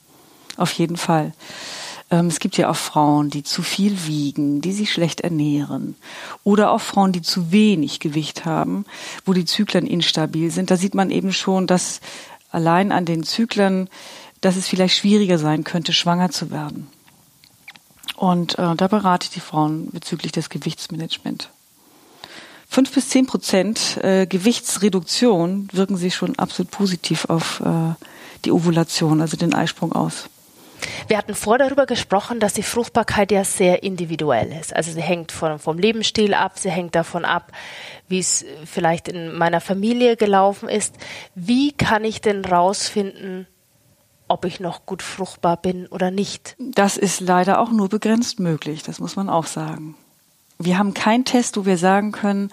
auf 0.56 0.72
jeden 0.72 0.96
Fall. 0.96 1.32
Ähm, 2.10 2.26
es 2.26 2.38
gibt 2.38 2.56
ja 2.56 2.70
auch 2.70 2.76
Frauen, 2.76 3.30
die 3.30 3.42
zu 3.42 3.62
viel 3.62 4.06
wiegen, 4.06 4.60
die 4.60 4.72
sich 4.72 4.92
schlecht 4.92 5.20
ernähren. 5.20 5.96
Oder 6.44 6.70
auch 6.70 6.80
Frauen, 6.80 7.12
die 7.12 7.22
zu 7.22 7.52
wenig 7.52 8.00
Gewicht 8.00 8.44
haben, 8.44 8.84
wo 9.24 9.32
die 9.32 9.44
Zyklen 9.44 9.86
instabil 9.86 10.50
sind. 10.50 10.70
Da 10.70 10.76
sieht 10.76 10.94
man 10.94 11.10
eben 11.10 11.32
schon, 11.32 11.66
dass 11.66 12.00
allein 12.50 12.92
an 12.92 13.04
den 13.04 13.22
Zyklen, 13.22 13.88
dass 14.40 14.56
es 14.56 14.68
vielleicht 14.68 14.96
schwieriger 14.96 15.38
sein 15.38 15.64
könnte, 15.64 15.92
schwanger 15.92 16.30
zu 16.30 16.50
werden. 16.50 16.88
Und 18.16 18.58
äh, 18.58 18.74
da 18.74 18.88
berate 18.88 19.26
ich 19.26 19.30
die 19.30 19.40
Frauen 19.40 19.90
bezüglich 19.92 20.32
des 20.32 20.48
Gewichtsmanagements. 20.48 21.48
Fünf 22.70 22.92
bis 22.92 23.08
zehn 23.08 23.26
Prozent 23.26 23.98
äh, 24.02 24.26
Gewichtsreduktion 24.26 25.68
wirken 25.72 25.96
sich 25.96 26.14
schon 26.14 26.38
absolut 26.38 26.70
positiv 26.70 27.24
auf 27.26 27.60
äh, 27.60 27.94
die 28.44 28.52
Ovulation, 28.52 29.20
also 29.20 29.36
den 29.36 29.54
Eisprung 29.54 29.92
aus. 29.92 30.28
Wir 31.06 31.18
hatten 31.18 31.34
vor 31.34 31.58
darüber 31.58 31.86
gesprochen, 31.86 32.40
dass 32.40 32.52
die 32.52 32.62
Fruchtbarkeit 32.62 33.32
ja 33.32 33.44
sehr 33.44 33.82
individuell 33.82 34.52
ist. 34.52 34.74
Also 34.74 34.92
sie 34.92 35.02
hängt 35.02 35.32
von, 35.32 35.58
vom 35.58 35.78
Lebensstil 35.78 36.34
ab, 36.34 36.58
sie 36.58 36.70
hängt 36.70 36.94
davon 36.94 37.24
ab, 37.24 37.52
wie 38.08 38.18
es 38.18 38.44
vielleicht 38.64 39.08
in 39.08 39.36
meiner 39.36 39.60
Familie 39.60 40.16
gelaufen 40.16 40.68
ist. 40.68 40.94
Wie 41.34 41.72
kann 41.72 42.04
ich 42.04 42.20
denn 42.20 42.44
rausfinden, 42.44 43.46
ob 44.28 44.44
ich 44.44 44.60
noch 44.60 44.86
gut 44.86 45.02
fruchtbar 45.02 45.56
bin 45.56 45.86
oder 45.86 46.10
nicht? 46.10 46.56
Das 46.58 46.96
ist 46.96 47.20
leider 47.20 47.60
auch 47.60 47.70
nur 47.70 47.88
begrenzt 47.88 48.40
möglich, 48.40 48.82
das 48.82 49.00
muss 49.00 49.16
man 49.16 49.28
auch 49.28 49.46
sagen. 49.46 49.96
Wir 50.58 50.76
haben 50.76 50.92
keinen 50.92 51.24
Test, 51.24 51.56
wo 51.56 51.66
wir 51.66 51.78
sagen 51.78 52.10
können, 52.10 52.50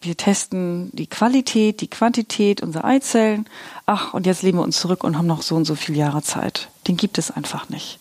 wir 0.00 0.16
testen 0.16 0.90
die 0.94 1.06
Qualität, 1.06 1.80
die 1.80 1.88
Quantität 1.88 2.62
unserer 2.62 2.84
Eizellen. 2.84 3.46
Ach, 3.86 4.14
und 4.14 4.26
jetzt 4.26 4.42
leben 4.42 4.58
wir 4.58 4.64
uns 4.64 4.80
zurück 4.80 5.04
und 5.04 5.16
haben 5.16 5.26
noch 5.26 5.42
so 5.42 5.54
und 5.54 5.64
so 5.64 5.74
viele 5.74 5.98
Jahre 5.98 6.22
Zeit. 6.22 6.68
Den 6.88 6.96
gibt 6.96 7.18
es 7.18 7.30
einfach 7.30 7.68
nicht. 7.68 8.00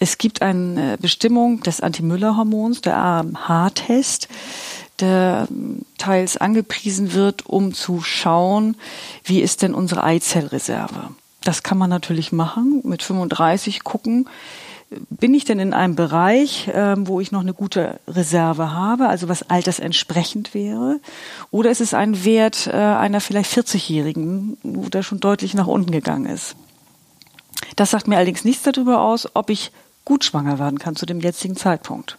Es 0.00 0.18
gibt 0.18 0.42
eine 0.42 0.98
Bestimmung 0.98 1.60
des 1.60 1.80
Anti-Müller-Hormons, 1.80 2.80
der 2.80 2.96
AMH-Test, 2.96 4.28
der 4.98 5.46
teils 5.98 6.36
angepriesen 6.36 7.12
wird, 7.12 7.46
um 7.46 7.74
zu 7.74 8.00
schauen, 8.00 8.76
wie 9.22 9.40
ist 9.40 9.62
denn 9.62 9.74
unsere 9.74 10.02
Eizellreserve. 10.02 11.10
Das 11.42 11.62
kann 11.62 11.78
man 11.78 11.90
natürlich 11.90 12.32
machen, 12.32 12.80
mit 12.84 13.02
35 13.02 13.84
gucken, 13.84 14.28
bin 14.90 15.34
ich 15.34 15.44
denn 15.44 15.58
in 15.58 15.74
einem 15.74 15.94
Bereich, 15.94 16.70
ähm, 16.72 17.06
wo 17.06 17.20
ich 17.20 17.30
noch 17.30 17.40
eine 17.40 17.52
gute 17.52 18.00
Reserve 18.08 18.72
habe, 18.72 19.08
also 19.08 19.28
was 19.28 19.48
altersentsprechend 19.50 20.54
wäre? 20.54 21.00
Oder 21.50 21.70
ist 21.70 21.80
es 21.80 21.94
ein 21.94 22.24
Wert 22.24 22.66
äh, 22.66 22.76
einer 22.76 23.20
vielleicht 23.20 23.52
40-Jährigen, 23.52 24.56
wo 24.62 24.88
der 24.88 25.02
schon 25.02 25.20
deutlich 25.20 25.54
nach 25.54 25.66
unten 25.66 25.90
gegangen 25.90 26.26
ist? 26.26 26.56
Das 27.76 27.90
sagt 27.90 28.08
mir 28.08 28.16
allerdings 28.16 28.44
nichts 28.44 28.62
darüber 28.62 29.02
aus, 29.02 29.28
ob 29.34 29.50
ich 29.50 29.72
gut 30.04 30.24
schwanger 30.24 30.58
werden 30.58 30.78
kann 30.78 30.96
zu 30.96 31.04
dem 31.04 31.20
jetzigen 31.20 31.56
Zeitpunkt. 31.56 32.18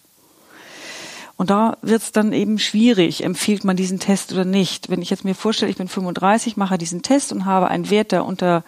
Und 1.38 1.49
da 1.49 1.77
wird 1.81 2.01
es 2.01 2.11
dann 2.11 2.33
eben 2.33 2.59
schwierig, 2.59 3.23
empfiehlt 3.23 3.63
man 3.63 3.77
diesen 3.77 3.99
Test 3.99 4.33
oder 4.33 4.43
nicht. 4.43 4.89
Wenn 4.89 5.01
ich 5.01 5.09
jetzt 5.09 5.23
mir 5.23 5.33
vorstelle, 5.33 5.71
ich 5.71 5.77
bin 5.77 5.88
35, 5.88 6.57
mache 6.57 6.77
diesen 6.77 7.01
Test 7.01 7.31
und 7.31 7.45
habe 7.45 7.69
einen 7.69 7.89
Wert, 7.89 8.11
der 8.11 8.25
unter 8.25 8.63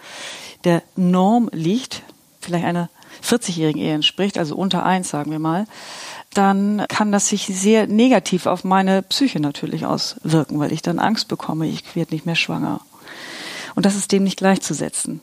der 0.64 0.82
Norm 0.96 1.50
liegt, 1.52 2.02
vielleicht 2.40 2.64
eine 2.64 2.88
40-jährigen 3.24 3.80
Ehe 3.80 3.94
entspricht, 3.94 4.38
also 4.38 4.56
unter 4.56 4.84
eins, 4.84 5.10
sagen 5.10 5.30
wir 5.30 5.38
mal, 5.38 5.66
dann 6.34 6.84
kann 6.88 7.12
das 7.12 7.28
sich 7.28 7.46
sehr 7.46 7.86
negativ 7.86 8.46
auf 8.46 8.64
meine 8.64 9.02
Psyche 9.02 9.40
natürlich 9.40 9.84
auswirken, 9.84 10.58
weil 10.58 10.72
ich 10.72 10.82
dann 10.82 10.98
Angst 10.98 11.28
bekomme, 11.28 11.66
ich 11.66 11.94
werde 11.94 12.14
nicht 12.14 12.26
mehr 12.26 12.36
schwanger. 12.36 12.80
Und 13.74 13.86
das 13.86 13.96
ist 13.96 14.12
dem 14.12 14.24
nicht 14.24 14.38
gleichzusetzen. 14.38 15.20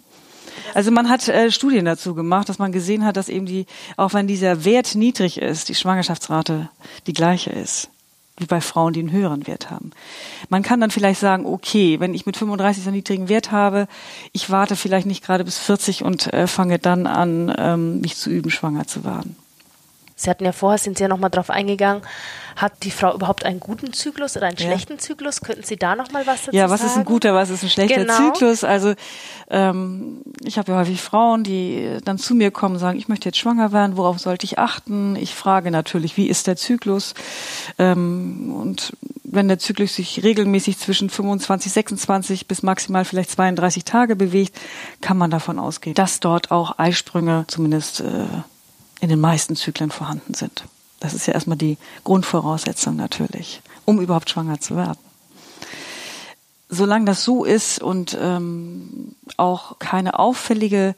Also 0.74 0.92
man 0.92 1.10
hat 1.10 1.28
äh, 1.28 1.52
Studien 1.52 1.86
dazu 1.86 2.14
gemacht, 2.14 2.50
dass 2.50 2.60
man 2.60 2.72
gesehen 2.72 3.06
hat, 3.06 3.18
dass 3.18 3.30
eben 3.30 3.46
die, 3.46 3.66
auch 3.98 4.14
wenn 4.14 4.28
dieser 4.28 4.66
Wert 4.66 4.96
niedrig 4.96 5.40
ist, 5.40 5.70
die 5.70 5.76
Schwangerschaftsrate 5.76 6.70
die 7.08 7.14
gleiche 7.14 7.50
ist 7.50 7.90
wie 8.40 8.46
bei 8.46 8.62
Frauen, 8.62 8.94
die 8.94 9.00
einen 9.02 9.12
höheren 9.12 9.48
Wert 9.48 9.70
haben. 9.70 9.92
Man 10.50 10.64
kann 10.64 10.82
dann 10.82 10.92
vielleicht 10.92 11.20
sagen, 11.20 11.46
okay, 11.46 12.00
wenn 12.00 12.14
ich 12.14 12.26
mit 12.26 12.38
35 12.38 12.86
einen 12.88 12.96
niedrigen 12.96 13.30
Wert 13.30 13.52
habe, 13.52 13.88
ich 14.32 14.50
warte 14.50 14.76
vielleicht 14.76 15.08
nicht 15.08 15.24
gerade 15.24 15.44
bis 15.44 15.58
40 15.58 16.04
und 16.04 16.34
äh, 16.34 16.48
fange 16.48 16.80
dann 16.80 17.08
an, 17.08 17.54
ähm, 17.58 18.02
mich 18.02 18.16
zu 18.16 18.30
üben, 18.30 18.50
schwanger 18.50 18.88
zu 18.88 19.04
werden. 19.04 19.36
Sie 20.20 20.30
hatten 20.30 20.44
ja 20.44 20.52
vorher, 20.52 20.78
sind 20.78 20.98
Sie 20.98 21.04
ja 21.04 21.08
nochmal 21.08 21.30
drauf 21.30 21.50
eingegangen, 21.50 22.02
hat 22.58 22.84
die 22.84 22.92
Frau 22.92 23.16
überhaupt 23.16 23.46
einen 23.46 23.62
guten 23.62 23.94
Zyklus 23.94 24.36
oder 24.36 24.48
einen 24.48 24.58
ja. 24.58 24.66
schlechten 24.66 25.00
Zyklus? 25.00 25.40
Könnten 25.40 25.64
Sie 25.64 25.78
da 25.78 25.96
nochmal 25.96 26.28
was 26.28 26.42
dazu 26.42 26.46
sagen? 26.48 26.58
Ja, 26.58 26.70
was 26.70 26.82
sagen? 26.82 26.92
ist 26.92 26.98
ein 26.98 27.06
guter, 27.06 27.34
was 27.34 27.50
ist 27.50 27.64
ein 27.64 27.70
schlechter 27.70 28.02
genau. 28.02 28.34
Zyklus? 28.34 28.66
Also 28.66 28.96
ähm, 29.50 30.22
ich 30.44 30.58
habe 30.58 30.74
ja 30.74 30.78
häufig 30.78 31.02
Frauen, 31.02 31.46
die 31.46 32.00
dann 32.04 32.18
zu 32.18 32.36
mir 32.36 32.52
kommen 32.52 32.76
und 32.76 32.80
sagen, 32.80 33.00
ich 33.00 33.08
möchte 33.08 33.30
jetzt 33.30 33.38
schwanger 33.38 33.72
werden, 33.72 33.96
worauf 33.96 34.20
sollte 34.20 34.44
ich 34.44 34.60
achten? 34.60 35.16
Ich 35.16 35.34
frage 35.34 35.72
natürlich, 35.72 36.18
wie 36.18 36.28
ist 36.28 36.48
der 36.48 36.58
Zyklus? 36.58 37.14
Ähm, 37.78 38.54
und 38.54 38.92
wenn 39.24 39.48
der 39.48 39.60
Zyklus 39.60 39.96
sich 39.96 40.22
regelmäßig 40.22 40.80
zwischen 40.80 41.10
25, 41.10 41.72
26 41.72 42.48
bis 42.48 42.62
maximal 42.62 43.06
vielleicht 43.06 43.32
32 43.32 43.86
Tage 43.86 44.18
bewegt, 44.18 44.60
kann 45.00 45.18
man 45.18 45.32
davon 45.32 45.60
ausgehen, 45.60 45.94
dass 45.94 46.20
dort 46.20 46.52
auch 46.52 46.78
Eisprünge 46.78 47.46
zumindest 47.48 48.02
äh, 48.02 48.26
in 49.02 49.10
den 49.10 49.20
meisten 49.20 49.56
Zyklen 49.56 49.92
vorhanden 49.92 50.34
sind. 50.34 50.66
Das 51.00 51.14
ist 51.14 51.26
ja 51.28 51.34
erstmal 51.34 51.58
die 51.58 51.78
Grundvoraussetzung 52.04 52.96
natürlich, 52.96 53.62
um 53.86 54.02
überhaupt 54.02 54.30
schwanger 54.30 54.60
zu 54.60 54.76
werden. 54.76 54.98
Solange 56.68 57.06
das 57.06 57.24
so 57.24 57.46
ist 57.46 57.82
und 57.82 58.18
ähm, 58.22 59.16
auch 59.38 59.80
keine 59.80 60.20
auffällige 60.20 60.94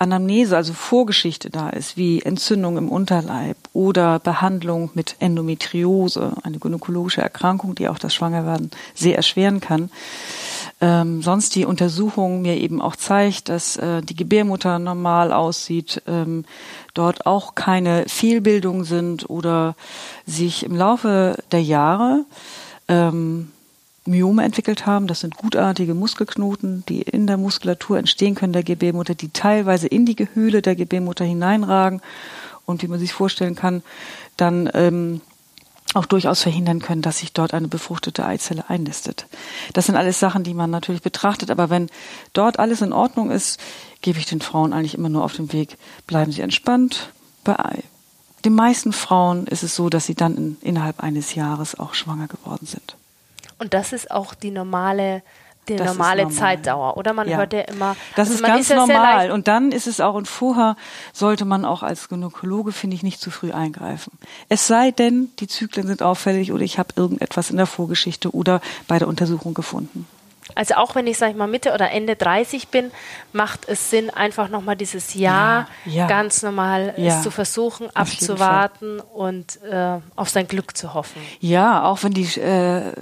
Anamnese, 0.00 0.56
also 0.56 0.72
Vorgeschichte 0.72 1.50
da 1.50 1.68
ist, 1.68 1.98
wie 1.98 2.22
Entzündung 2.22 2.78
im 2.78 2.88
Unterleib 2.88 3.58
oder 3.74 4.18
Behandlung 4.18 4.90
mit 4.94 5.16
Endometriose, 5.18 6.32
eine 6.42 6.58
gynäkologische 6.58 7.20
Erkrankung, 7.20 7.74
die 7.74 7.86
auch 7.86 7.98
das 7.98 8.14
Schwangerwerden 8.14 8.70
sehr 8.94 9.16
erschweren 9.16 9.60
kann, 9.60 9.90
ähm, 10.80 11.20
sonst 11.20 11.54
die 11.54 11.66
Untersuchung 11.66 12.40
mir 12.40 12.56
eben 12.56 12.80
auch 12.80 12.96
zeigt, 12.96 13.50
dass 13.50 13.76
äh, 13.76 14.00
die 14.00 14.16
Gebärmutter 14.16 14.78
normal 14.78 15.34
aussieht, 15.34 16.02
ähm, 16.06 16.46
dort 16.94 17.26
auch 17.26 17.54
keine 17.54 18.04
Fehlbildungen 18.08 18.84
sind 18.84 19.28
oder 19.28 19.76
sich 20.26 20.64
im 20.64 20.74
Laufe 20.74 21.36
der 21.52 21.62
Jahre 21.62 22.24
ähm, 22.88 23.52
Myome 24.06 24.44
entwickelt 24.44 24.86
haben. 24.86 25.06
Das 25.06 25.20
sind 25.20 25.36
gutartige 25.36 25.94
Muskelknoten, 25.94 26.84
die 26.88 27.02
in 27.02 27.26
der 27.26 27.36
Muskulatur 27.36 27.98
entstehen 27.98 28.34
können 28.34 28.52
der 28.52 28.62
Gebärmutter, 28.62 29.14
die 29.14 29.30
teilweise 29.30 29.86
in 29.86 30.06
die 30.06 30.16
Gehöhle 30.16 30.62
der 30.62 30.76
Gebärmutter 30.76 31.24
hineinragen 31.24 32.00
und 32.66 32.82
wie 32.82 32.88
man 32.88 32.98
sich 32.98 33.12
vorstellen 33.12 33.54
kann, 33.54 33.82
dann 34.36 34.70
ähm, 34.74 35.20
auch 35.94 36.06
durchaus 36.06 36.42
verhindern 36.42 36.80
können, 36.80 37.02
dass 37.02 37.18
sich 37.18 37.32
dort 37.32 37.52
eine 37.52 37.68
befruchtete 37.68 38.24
Eizelle 38.24 38.70
einnistet. 38.70 39.26
Das 39.72 39.86
sind 39.86 39.96
alles 39.96 40.20
Sachen, 40.20 40.44
die 40.44 40.54
man 40.54 40.70
natürlich 40.70 41.02
betrachtet, 41.02 41.50
aber 41.50 41.68
wenn 41.68 41.90
dort 42.32 42.58
alles 42.58 42.80
in 42.80 42.92
Ordnung 42.92 43.30
ist, 43.30 43.60
gebe 44.00 44.18
ich 44.18 44.26
den 44.26 44.40
Frauen 44.40 44.72
eigentlich 44.72 44.94
immer 44.94 45.08
nur 45.08 45.24
auf 45.24 45.34
den 45.34 45.52
Weg, 45.52 45.76
bleiben 46.06 46.32
Sie 46.32 46.42
entspannt. 46.42 47.10
Bei 47.42 47.82
den 48.44 48.54
meisten 48.54 48.92
Frauen 48.92 49.46
ist 49.46 49.62
es 49.62 49.74
so, 49.74 49.88
dass 49.90 50.06
sie 50.06 50.14
dann 50.14 50.36
in, 50.36 50.56
innerhalb 50.62 51.00
eines 51.00 51.34
Jahres 51.34 51.78
auch 51.78 51.94
schwanger 51.94 52.28
geworden 52.28 52.66
sind. 52.66 52.96
Und 53.60 53.74
das 53.74 53.92
ist 53.92 54.10
auch 54.10 54.34
die 54.34 54.50
normale 54.50 55.22
die 55.68 55.76
das 55.76 55.86
normale 55.88 56.22
normal. 56.22 56.36
Zeitdauer, 56.36 56.96
oder? 56.96 57.12
Man 57.12 57.28
ja. 57.28 57.36
hört 57.36 57.52
ja 57.52 57.60
immer. 57.60 57.96
Das 58.16 58.28
also 58.30 58.42
ist 58.42 58.46
ganz 58.46 58.70
ist 58.70 58.76
normal. 58.76 59.30
Und 59.30 59.46
dann 59.46 59.72
ist 59.72 59.86
es 59.86 60.00
auch, 60.00 60.14
und 60.14 60.26
vorher 60.26 60.76
sollte 61.12 61.44
man 61.44 61.64
auch 61.64 61.82
als 61.82 62.08
Gynäkologe, 62.08 62.72
finde 62.72 62.96
ich, 62.96 63.02
nicht 63.02 63.20
zu 63.20 63.30
früh 63.30 63.52
eingreifen. 63.52 64.12
Es 64.48 64.66
sei 64.66 64.90
denn, 64.90 65.30
die 65.38 65.46
Zyklen 65.46 65.86
sind 65.86 66.02
auffällig 66.02 66.52
oder 66.52 66.62
ich 66.62 66.78
habe 66.78 66.94
irgendetwas 66.96 67.50
in 67.50 67.56
der 67.56 67.66
Vorgeschichte 67.66 68.34
oder 68.34 68.60
bei 68.88 68.98
der 68.98 69.06
Untersuchung 69.06 69.54
gefunden. 69.54 70.06
Also 70.54 70.74
auch 70.74 70.94
wenn 70.94 71.06
ich, 71.06 71.18
sag 71.18 71.30
ich 71.30 71.36
mal, 71.36 71.46
Mitte 71.46 71.72
oder 71.72 71.90
Ende 71.90 72.16
30 72.16 72.68
bin, 72.68 72.90
macht 73.32 73.68
es 73.68 73.90
Sinn, 73.90 74.10
einfach 74.10 74.48
nochmal 74.48 74.76
dieses 74.76 75.14
Jahr 75.14 75.68
ja, 75.86 75.92
ja. 75.92 76.06
ganz 76.06 76.42
normal 76.42 76.94
ja, 76.96 77.16
es 77.16 77.22
zu 77.22 77.30
versuchen, 77.30 77.88
abzuwarten 77.94 79.00
und 79.00 79.62
äh, 79.62 79.98
auf 80.16 80.28
sein 80.28 80.48
Glück 80.48 80.76
zu 80.76 80.94
hoffen. 80.94 81.20
Ja, 81.40 81.84
auch 81.84 82.02
wenn 82.02 82.12
die 82.12 82.40
äh, 82.40 82.92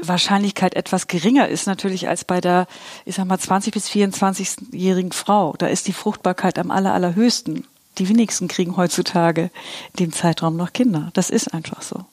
Wahrscheinlichkeit 0.00 0.74
etwas 0.74 1.06
geringer 1.06 1.48
ist 1.48 1.66
natürlich 1.66 2.08
als 2.08 2.24
bei 2.24 2.40
der, 2.40 2.66
ich 3.04 3.16
sag 3.16 3.26
mal, 3.26 3.38
20 3.38 3.72
bis 3.72 3.88
24-jährigen 3.88 5.12
Frau. 5.12 5.54
Da 5.58 5.66
ist 5.66 5.86
die 5.88 5.92
Fruchtbarkeit 5.92 6.58
am 6.58 6.70
aller, 6.70 6.92
allerhöchsten. 6.92 7.66
Die 7.98 8.08
wenigsten 8.08 8.48
kriegen 8.48 8.76
heutzutage 8.76 9.50
in 9.92 10.06
dem 10.06 10.12
Zeitraum 10.12 10.56
noch 10.56 10.72
Kinder. 10.72 11.10
Das 11.14 11.30
ist 11.30 11.54
einfach 11.54 11.82
so. 11.82 12.04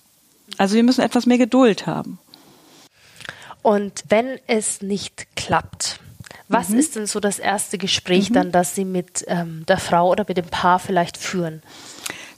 Also 0.58 0.76
wir 0.76 0.84
müssen 0.84 1.02
etwas 1.02 1.26
mehr 1.26 1.38
Geduld 1.38 1.88
haben. 1.88 2.20
Und 3.64 4.04
wenn 4.10 4.40
es 4.46 4.82
nicht 4.82 5.36
klappt, 5.36 6.00
was 6.48 6.70
mhm. 6.70 6.80
ist 6.80 6.96
denn 6.96 7.08
so 7.08 7.20
das 7.20 7.40
erste 7.40 7.78
Gespräch 7.78 8.30
mhm. 8.30 8.34
dann, 8.36 8.52
das 8.52 8.76
Sie 8.76 8.86
mit 8.86 9.26
ähm, 9.28 9.66
der 9.68 9.78
Frau 9.80 10.12
oder 10.12 10.26
mit 10.28 10.38
dem 10.38 10.46
Paar 10.46 10.78
vielleicht 10.78 11.18
führen? 11.18 11.64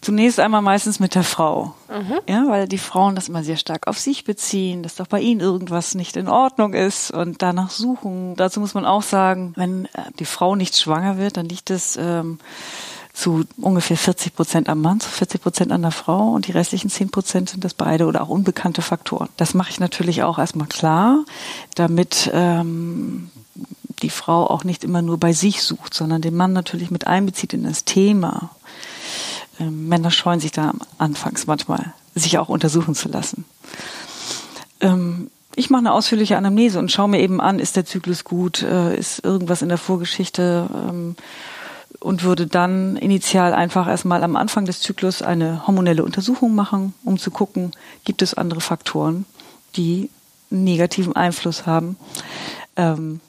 Zunächst 0.01 0.39
einmal 0.39 0.61
meistens 0.61 0.99
mit 0.99 1.15
der 1.15 1.23
Frau. 1.23 1.73
Mhm. 1.89 2.19
Ja, 2.29 2.45
weil 2.47 2.67
die 2.67 2.77
Frauen 2.77 3.15
das 3.15 3.27
immer 3.27 3.43
sehr 3.43 3.57
stark 3.57 3.87
auf 3.87 3.97
sich 3.97 4.23
beziehen, 4.23 4.83
dass 4.83 4.95
doch 4.95 5.07
bei 5.07 5.19
ihnen 5.19 5.41
irgendwas 5.41 5.95
nicht 5.95 6.15
in 6.15 6.27
Ordnung 6.27 6.75
ist 6.75 7.09
und 7.09 7.41
danach 7.41 7.71
suchen. 7.71 8.35
Dazu 8.35 8.59
muss 8.59 8.75
man 8.75 8.85
auch 8.85 9.01
sagen, 9.01 9.53
wenn 9.55 9.85
äh, 9.85 10.11
die 10.19 10.25
Frau 10.25 10.55
nicht 10.55 10.77
schwanger 10.77 11.17
wird, 11.17 11.37
dann 11.37 11.49
liegt 11.49 11.71
es 11.71 11.97
ähm, 11.97 12.37
zu 13.15 13.45
ungefähr 13.57 13.97
40 13.97 14.35
Prozent 14.35 14.69
am 14.69 14.81
Mann, 14.81 14.99
zu 14.99 15.09
40 15.09 15.41
Prozent 15.41 15.71
an 15.71 15.81
der 15.81 15.91
Frau 15.91 16.31
und 16.31 16.47
die 16.47 16.51
restlichen 16.51 16.89
10 16.89 17.09
Prozent 17.09 17.49
sind 17.49 17.63
das 17.63 17.73
beide 17.73 18.05
oder 18.05 18.21
auch 18.21 18.29
unbekannte 18.29 18.81
Faktoren. 18.81 19.29
Das 19.37 19.53
mache 19.53 19.71
ich 19.71 19.79
natürlich 19.79 20.23
auch 20.23 20.37
erstmal 20.37 20.67
klar, 20.67 21.23
damit 21.75 22.29
ähm, 22.33 23.31
die 24.01 24.09
Frau 24.09 24.47
auch 24.47 24.65
nicht 24.65 24.83
immer 24.83 25.01
nur 25.01 25.17
bei 25.17 25.31
sich 25.31 25.63
sucht, 25.63 25.93
sondern 25.93 26.21
den 26.21 26.35
Mann 26.35 26.51
natürlich 26.51 26.91
mit 26.91 27.07
einbezieht 27.07 27.53
in 27.53 27.63
das 27.63 27.85
Thema. 27.85 28.49
Ähm, 29.59 29.87
Männer 29.87 30.11
scheuen 30.11 30.41
sich 30.41 30.51
da 30.51 30.73
anfangs 30.97 31.47
manchmal, 31.47 31.93
sich 32.15 32.37
auch 32.37 32.49
untersuchen 32.49 32.95
zu 32.95 33.07
lassen. 33.07 33.45
Ähm, 34.81 35.31
ich 35.55 35.69
mache 35.69 35.79
eine 35.79 35.93
ausführliche 35.93 36.35
Anamnese 36.35 36.79
und 36.79 36.91
schaue 36.91 37.07
mir 37.07 37.21
eben 37.21 37.39
an, 37.39 37.59
ist 37.59 37.77
der 37.77 37.85
Zyklus 37.85 38.25
gut, 38.25 38.61
äh, 38.61 38.97
ist 38.97 39.23
irgendwas 39.23 39.61
in 39.61 39.69
der 39.69 39.77
Vorgeschichte 39.77 40.69
ähm, 40.89 41.15
und 41.99 42.23
würde 42.23 42.47
dann 42.47 42.95
initial 42.97 43.53
einfach 43.53 43.87
erstmal 43.87 44.23
am 44.23 44.35
Anfang 44.35 44.65
des 44.65 44.81
Zyklus 44.81 45.21
eine 45.21 45.65
hormonelle 45.67 46.03
Untersuchung 46.03 46.55
machen, 46.55 46.93
um 47.03 47.17
zu 47.17 47.31
gucken, 47.31 47.71
gibt 48.03 48.21
es 48.21 48.33
andere 48.33 48.61
Faktoren, 48.61 49.25
die 49.75 50.09
negativen 50.49 51.15
Einfluss 51.15 51.65
haben 51.65 51.97
ähm, 52.75 53.19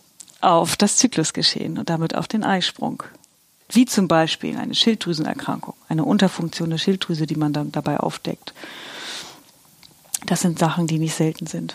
auf 0.40 0.76
das 0.76 0.96
Zyklusgeschehen 0.96 1.78
und 1.78 1.90
damit 1.90 2.14
auf 2.14 2.28
den 2.28 2.44
Eisprung. 2.44 3.02
Wie 3.68 3.84
zum 3.84 4.06
Beispiel 4.06 4.56
eine 4.56 4.74
Schilddrüsenerkrankung, 4.74 5.74
eine 5.88 6.04
Unterfunktion 6.04 6.70
der 6.70 6.78
Schilddrüse, 6.78 7.26
die 7.26 7.34
man 7.34 7.52
dann 7.52 7.72
dabei 7.72 7.98
aufdeckt. 7.98 8.54
Das 10.26 10.40
sind 10.40 10.58
Sachen, 10.58 10.86
die 10.86 10.98
nicht 10.98 11.14
selten 11.14 11.46
sind. 11.46 11.74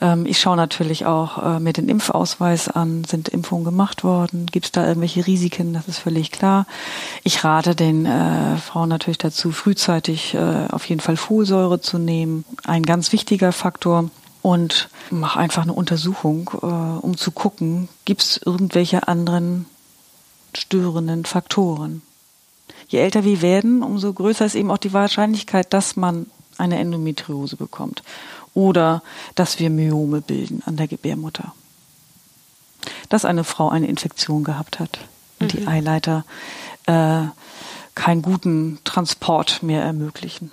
Ähm, 0.00 0.26
ich 0.26 0.40
schaue 0.40 0.56
natürlich 0.56 1.06
auch 1.06 1.38
äh, 1.38 1.60
mir 1.60 1.72
den 1.72 1.88
Impfausweis 1.88 2.68
an. 2.68 3.04
Sind 3.04 3.28
Impfungen 3.28 3.64
gemacht 3.64 4.04
worden? 4.04 4.46
Gibt 4.46 4.66
es 4.66 4.72
da 4.72 4.86
irgendwelche 4.86 5.26
Risiken? 5.26 5.72
Das 5.72 5.88
ist 5.88 5.98
völlig 5.98 6.30
klar. 6.30 6.66
Ich 7.22 7.44
rate 7.44 7.74
den 7.74 8.06
äh, 8.06 8.56
Frauen 8.56 8.88
natürlich 8.88 9.18
dazu, 9.18 9.52
frühzeitig 9.52 10.34
äh, 10.34 10.66
auf 10.70 10.86
jeden 10.86 11.00
Fall 11.00 11.16
Folsäure 11.16 11.80
zu 11.80 11.98
nehmen. 11.98 12.44
Ein 12.64 12.82
ganz 12.82 13.12
wichtiger 13.12 13.52
Faktor. 13.52 14.10
Und 14.42 14.88
mache 15.10 15.38
einfach 15.38 15.64
eine 15.64 15.74
Untersuchung, 15.74 16.50
äh, 16.62 16.66
um 16.66 17.18
zu 17.18 17.30
gucken, 17.30 17.90
gibt 18.06 18.22
es 18.22 18.40
irgendwelche 18.42 19.06
anderen 19.06 19.66
störenden 20.54 21.26
Faktoren. 21.26 22.00
Je 22.88 23.00
älter 23.00 23.22
wir 23.22 23.42
werden, 23.42 23.82
umso 23.82 24.10
größer 24.14 24.46
ist 24.46 24.54
eben 24.54 24.70
auch 24.70 24.78
die 24.78 24.94
Wahrscheinlichkeit, 24.94 25.74
dass 25.74 25.94
man 25.94 26.24
eine 26.56 26.78
Endometriose 26.78 27.56
bekommt 27.56 28.02
oder 28.54 29.02
dass 29.34 29.58
wir 29.58 29.70
Myome 29.70 30.20
bilden 30.20 30.62
an 30.66 30.76
der 30.76 30.88
Gebärmutter. 30.88 31.54
Dass 33.08 33.24
eine 33.24 33.44
Frau 33.44 33.68
eine 33.68 33.86
Infektion 33.86 34.44
gehabt 34.44 34.78
hat 34.78 35.00
und 35.38 35.54
mhm. 35.54 35.58
die 35.58 35.66
Eileiter 35.66 36.24
äh, 36.86 37.22
keinen 37.94 38.22
guten 38.22 38.78
Transport 38.84 39.62
mehr 39.62 39.82
ermöglichen 39.82 40.52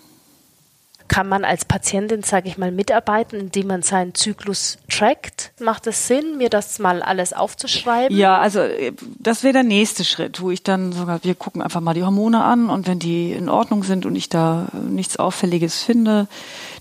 kann 1.08 1.28
man 1.28 1.46
als 1.46 1.66
Patientin, 1.66 2.24
sage 2.24 2.48
ich 2.50 2.58
mal, 2.58 2.72
mitarbeiten, 2.72 3.40
indem 3.40 3.68
man 3.68 3.82
seinen 3.82 4.14
Zyklus 4.14 4.78
trackt? 4.90 5.52
Macht 5.60 5.88
es 5.88 6.08
Sinn, 6.08 6.38
mir 6.38 6.50
das 6.50 6.80
mal 6.80 7.02
alles 7.02 7.34
aufzuschreiben? 7.34 8.16
Ja, 8.16 8.38
also 8.38 8.60
äh, 8.60 8.94
das 9.20 9.44
wäre 9.44 9.54
der 9.54 9.64
nächste 9.64 10.04
Schritt, 10.04 10.42
wo 10.42 10.52
ich 10.52 10.64
dann 10.64 10.92
sogar, 10.92 11.24
wir 11.24 11.36
gucken 11.36 11.62
einfach 11.62 11.82
mal 11.82 11.94
die 11.94 12.04
Hormone 12.04 12.44
an 12.44 12.70
und 12.70 12.88
wenn 12.88 13.00
die 13.00 13.32
in 13.32 13.50
Ordnung 13.50 13.84
sind 13.84 14.06
und 14.06 14.16
ich 14.16 14.30
da 14.30 14.68
äh, 14.74 14.78
nichts 14.78 15.18
Auffälliges 15.18 15.84
finde, 15.84 16.28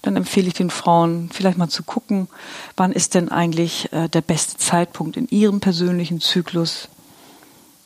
dann 0.03 0.17
empfehle 0.17 0.49
ich 0.49 0.55
den 0.55 0.71
Frauen 0.71 1.31
vielleicht 1.33 1.59
mal 1.59 1.69
zu 1.69 1.83
gucken, 1.83 2.29
wann 2.77 2.93
ist 2.93 3.15
denn 3.15 3.29
eigentlich 3.29 3.93
äh, 3.93 4.09
der 4.09 4.21
beste 4.21 4.57
Zeitpunkt 4.57 5.17
in 5.17 5.29
ihrem 5.29 5.61
persönlichen 5.61 6.21
Zyklus 6.21 6.89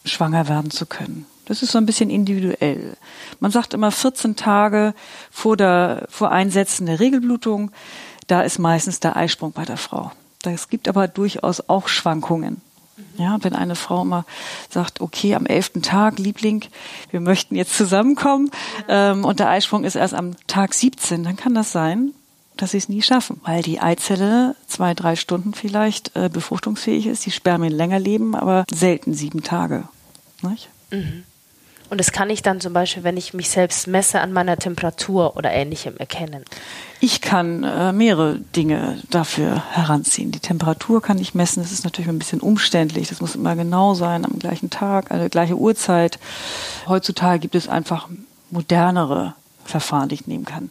schwanger 0.05 0.49
werden 0.49 0.71
zu 0.71 0.87
können. 0.87 1.27
Das 1.51 1.65
ist 1.65 1.73
so 1.73 1.79
ein 1.79 1.87
bisschen 1.87 2.11
individuell. 2.11 2.97
Man 3.41 3.51
sagt 3.51 3.75
immer 3.75 3.91
14 3.91 4.37
Tage 4.37 4.95
vor 5.33 5.57
der, 5.57 6.07
vor 6.09 6.31
Einsetzen 6.31 6.87
der 6.87 7.01
Regelblutung, 7.01 7.73
da 8.29 8.43
ist 8.43 8.61
meistens 8.61 9.01
der 9.01 9.17
Eisprung 9.17 9.51
bei 9.51 9.65
der 9.65 9.77
Frau. 9.77 10.13
Es 10.45 10.69
gibt 10.69 10.87
aber 10.87 11.09
durchaus 11.09 11.69
auch 11.69 11.89
Schwankungen. 11.89 12.61
Ja, 13.17 13.37
wenn 13.43 13.57
eine 13.57 13.75
Frau 13.75 14.03
immer 14.03 14.27
sagt, 14.69 15.01
okay, 15.01 15.35
am 15.35 15.45
elften 15.45 15.83
Tag, 15.83 16.21
Liebling, 16.21 16.67
wir 17.11 17.19
möchten 17.19 17.57
jetzt 17.57 17.77
zusammenkommen 17.77 18.53
ähm, 18.87 19.25
und 19.25 19.41
der 19.41 19.49
Eisprung 19.49 19.83
ist 19.83 19.97
erst 19.97 20.15
am 20.15 20.37
Tag 20.47 20.73
17, 20.73 21.25
dann 21.25 21.35
kann 21.35 21.55
das 21.55 21.73
sein, 21.73 22.13
dass 22.59 22.71
sie 22.71 22.79
es 22.79 22.89
nie 22.89 23.03
schaffen, 23.03 23.41
weil 23.43 23.65
die 23.65 23.81
Eizelle 23.81 24.55
zwei, 24.69 24.95
drei 24.95 25.17
Stunden 25.17 25.53
vielleicht 25.53 26.15
äh, 26.15 26.29
befruchtungsfähig 26.33 27.09
ist, 27.09 27.27
die 27.27 27.33
Spermien 27.33 27.73
länger 27.73 27.99
leben, 27.99 28.37
aber 28.37 28.67
selten 28.71 29.15
sieben 29.15 29.43
Tage. 29.43 29.89
Nicht? 30.43 30.69
Mhm. 30.93 31.25
Und 31.91 31.99
das 31.99 32.13
kann 32.13 32.31
ich 32.31 32.43
dann 32.43 32.61
zum 32.61 32.73
Beispiel, 32.73 33.03
wenn 33.03 33.17
ich 33.17 33.35
mich 33.35 33.51
selbst 33.51 33.89
messe, 33.89 34.21
an 34.21 34.33
meiner 34.33 34.57
Temperatur 34.57 35.37
oder 35.37 35.51
ähnlichem 35.51 35.97
erkennen. 35.97 36.45
Ich 37.01 37.21
kann 37.21 37.65
äh, 37.65 37.93
mehrere 37.93 38.39
Dinge 38.39 39.03
dafür 39.11 39.65
heranziehen. 39.73 40.31
Die 40.31 40.39
Temperatur 40.39 41.03
kann 41.03 41.19
ich 41.19 41.35
messen. 41.35 41.63
Das 41.63 41.73
ist 41.73 41.83
natürlich 41.83 42.09
ein 42.09 42.21
bisschen 42.21 42.41
umständlich. 42.41 43.09
Das 43.09 43.21
muss 43.21 43.35
immer 43.35 43.57
genau 43.57 43.95
sein, 43.95 44.25
am 44.25 44.39
gleichen 44.39 44.71
Tag, 44.71 45.11
eine 45.11 45.29
gleiche 45.29 45.57
Uhrzeit. 45.57 46.21
Heutzutage 46.87 47.41
gibt 47.41 47.57
es 47.57 47.69
einfach 47.69 48.09
modernere 48.51 49.35
Verfahren, 49.65 50.09
die 50.09 50.15
ich 50.15 50.27
nehmen 50.29 50.45
kann. 50.45 50.71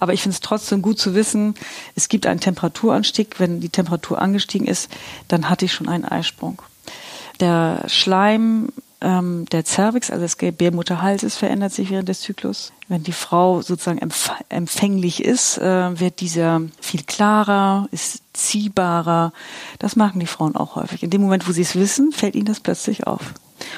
Aber 0.00 0.14
ich 0.14 0.22
finde 0.22 0.34
es 0.34 0.40
trotzdem 0.40 0.80
gut 0.80 0.98
zu 0.98 1.14
wissen, 1.14 1.54
es 1.94 2.08
gibt 2.08 2.26
einen 2.26 2.40
Temperaturanstieg. 2.40 3.38
Wenn 3.38 3.60
die 3.60 3.68
Temperatur 3.68 4.20
angestiegen 4.20 4.66
ist, 4.66 4.90
dann 5.28 5.50
hatte 5.50 5.66
ich 5.66 5.74
schon 5.74 5.88
einen 5.88 6.04
Eisprung. 6.06 6.62
Der 7.40 7.84
Schleim 7.88 8.68
ähm, 9.00 9.46
der 9.50 9.64
Cervix, 9.64 10.10
also 10.10 10.22
des 10.22 10.38
Gebärmutterhalses, 10.38 11.36
verändert 11.36 11.72
sich 11.72 11.90
während 11.90 12.08
des 12.08 12.20
Zyklus. 12.20 12.72
Wenn 12.88 13.02
die 13.02 13.12
Frau 13.12 13.62
sozusagen 13.62 13.98
empf 13.98 14.30
empfänglich 14.48 15.24
ist, 15.24 15.58
äh, 15.58 15.98
wird 15.98 16.20
dieser 16.20 16.62
viel 16.80 17.02
klarer, 17.02 17.88
ist 17.90 18.22
ziehbarer. 18.32 19.32
Das 19.78 19.96
machen 19.96 20.20
die 20.20 20.26
Frauen 20.26 20.56
auch 20.56 20.76
häufig. 20.76 21.02
In 21.02 21.10
dem 21.10 21.22
Moment, 21.22 21.48
wo 21.48 21.52
sie 21.52 21.62
es 21.62 21.76
wissen, 21.76 22.12
fällt 22.12 22.34
ihnen 22.34 22.46
das 22.46 22.60
plötzlich 22.60 23.06
auf. 23.06 23.34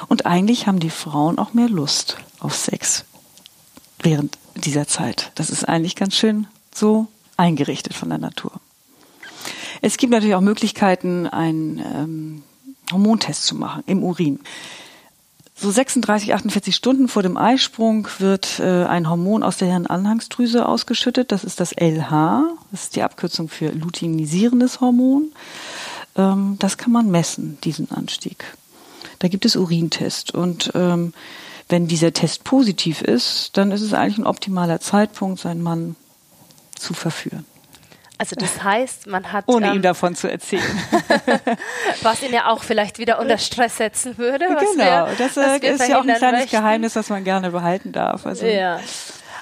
Und 0.08 0.26
eigentlich 0.26 0.66
haben 0.66 0.80
die 0.80 0.90
Frauen 0.90 1.38
auch 1.38 1.54
mehr 1.54 1.68
Lust 1.68 2.18
auf 2.40 2.54
Sex 2.54 3.04
während 4.02 4.38
dieser 4.54 4.86
Zeit. 4.86 5.32
Das 5.34 5.50
ist 5.50 5.64
eigentlich 5.64 5.96
ganz 5.96 6.14
schön 6.14 6.46
so 6.74 7.06
eingerichtet 7.36 7.94
von 7.94 8.08
der 8.08 8.18
Natur. 8.18 8.52
Es 9.82 9.96
gibt 9.96 10.12
natürlich 10.12 10.34
auch 10.34 10.40
Möglichkeiten, 10.40 11.26
einen 11.26 11.78
ähm, 11.78 12.42
Hormontest 12.90 13.44
zu 13.44 13.54
machen 13.54 13.82
im 13.86 14.02
Urin. 14.02 14.40
So 15.58 15.70
36, 15.70 16.34
48 16.34 16.76
Stunden 16.76 17.08
vor 17.08 17.22
dem 17.22 17.38
Eisprung 17.38 18.06
wird 18.18 18.60
äh, 18.60 18.84
ein 18.84 19.08
Hormon 19.08 19.42
aus 19.42 19.56
der 19.56 19.68
Hirnanhangsdrüse 19.68 20.66
ausgeschüttet. 20.66 21.32
Das 21.32 21.44
ist 21.44 21.60
das 21.60 21.72
LH. 21.72 22.42
Das 22.70 22.82
ist 22.84 22.96
die 22.96 23.02
Abkürzung 23.02 23.48
für 23.48 23.70
luteinisierendes 23.70 24.82
Hormon. 24.82 25.32
Ähm, 26.14 26.56
das 26.58 26.76
kann 26.76 26.92
man 26.92 27.10
messen, 27.10 27.56
diesen 27.64 27.90
Anstieg. 27.90 28.44
Da 29.18 29.28
gibt 29.28 29.46
es 29.46 29.56
Urintest. 29.56 30.34
Und 30.34 30.72
ähm, 30.74 31.14
wenn 31.70 31.86
dieser 31.86 32.12
Test 32.12 32.44
positiv 32.44 33.00
ist, 33.00 33.56
dann 33.56 33.72
ist 33.72 33.80
es 33.80 33.94
eigentlich 33.94 34.18
ein 34.18 34.26
optimaler 34.26 34.80
Zeitpunkt, 34.80 35.40
seinen 35.40 35.62
Mann 35.62 35.96
zu 36.74 36.92
verführen. 36.92 37.46
Also 38.18 38.34
das 38.36 38.62
heißt, 38.62 39.06
man 39.08 39.30
hat 39.30 39.44
ohne 39.46 39.68
ähm, 39.68 39.74
ihm 39.76 39.82
davon 39.82 40.14
zu 40.14 40.30
erzählen, 40.30 40.62
was 42.02 42.22
ihn 42.22 42.32
ja 42.32 42.48
auch 42.48 42.62
vielleicht 42.62 42.98
wieder 42.98 43.18
unter 43.18 43.36
Stress 43.36 43.76
setzen 43.76 44.16
würde. 44.16 44.46
genau, 44.46 45.06
wir, 45.06 45.08
das 45.18 45.36
äh, 45.36 45.58
ist 45.66 45.86
ja 45.88 45.98
auch 45.98 46.04
ein 46.06 46.14
kleines 46.14 46.40
möchten. 46.40 46.56
Geheimnis, 46.56 46.94
das 46.94 47.10
man 47.10 47.24
gerne 47.24 47.50
behalten 47.50 47.92
darf. 47.92 48.24
Also, 48.24 48.46
ja. 48.46 48.80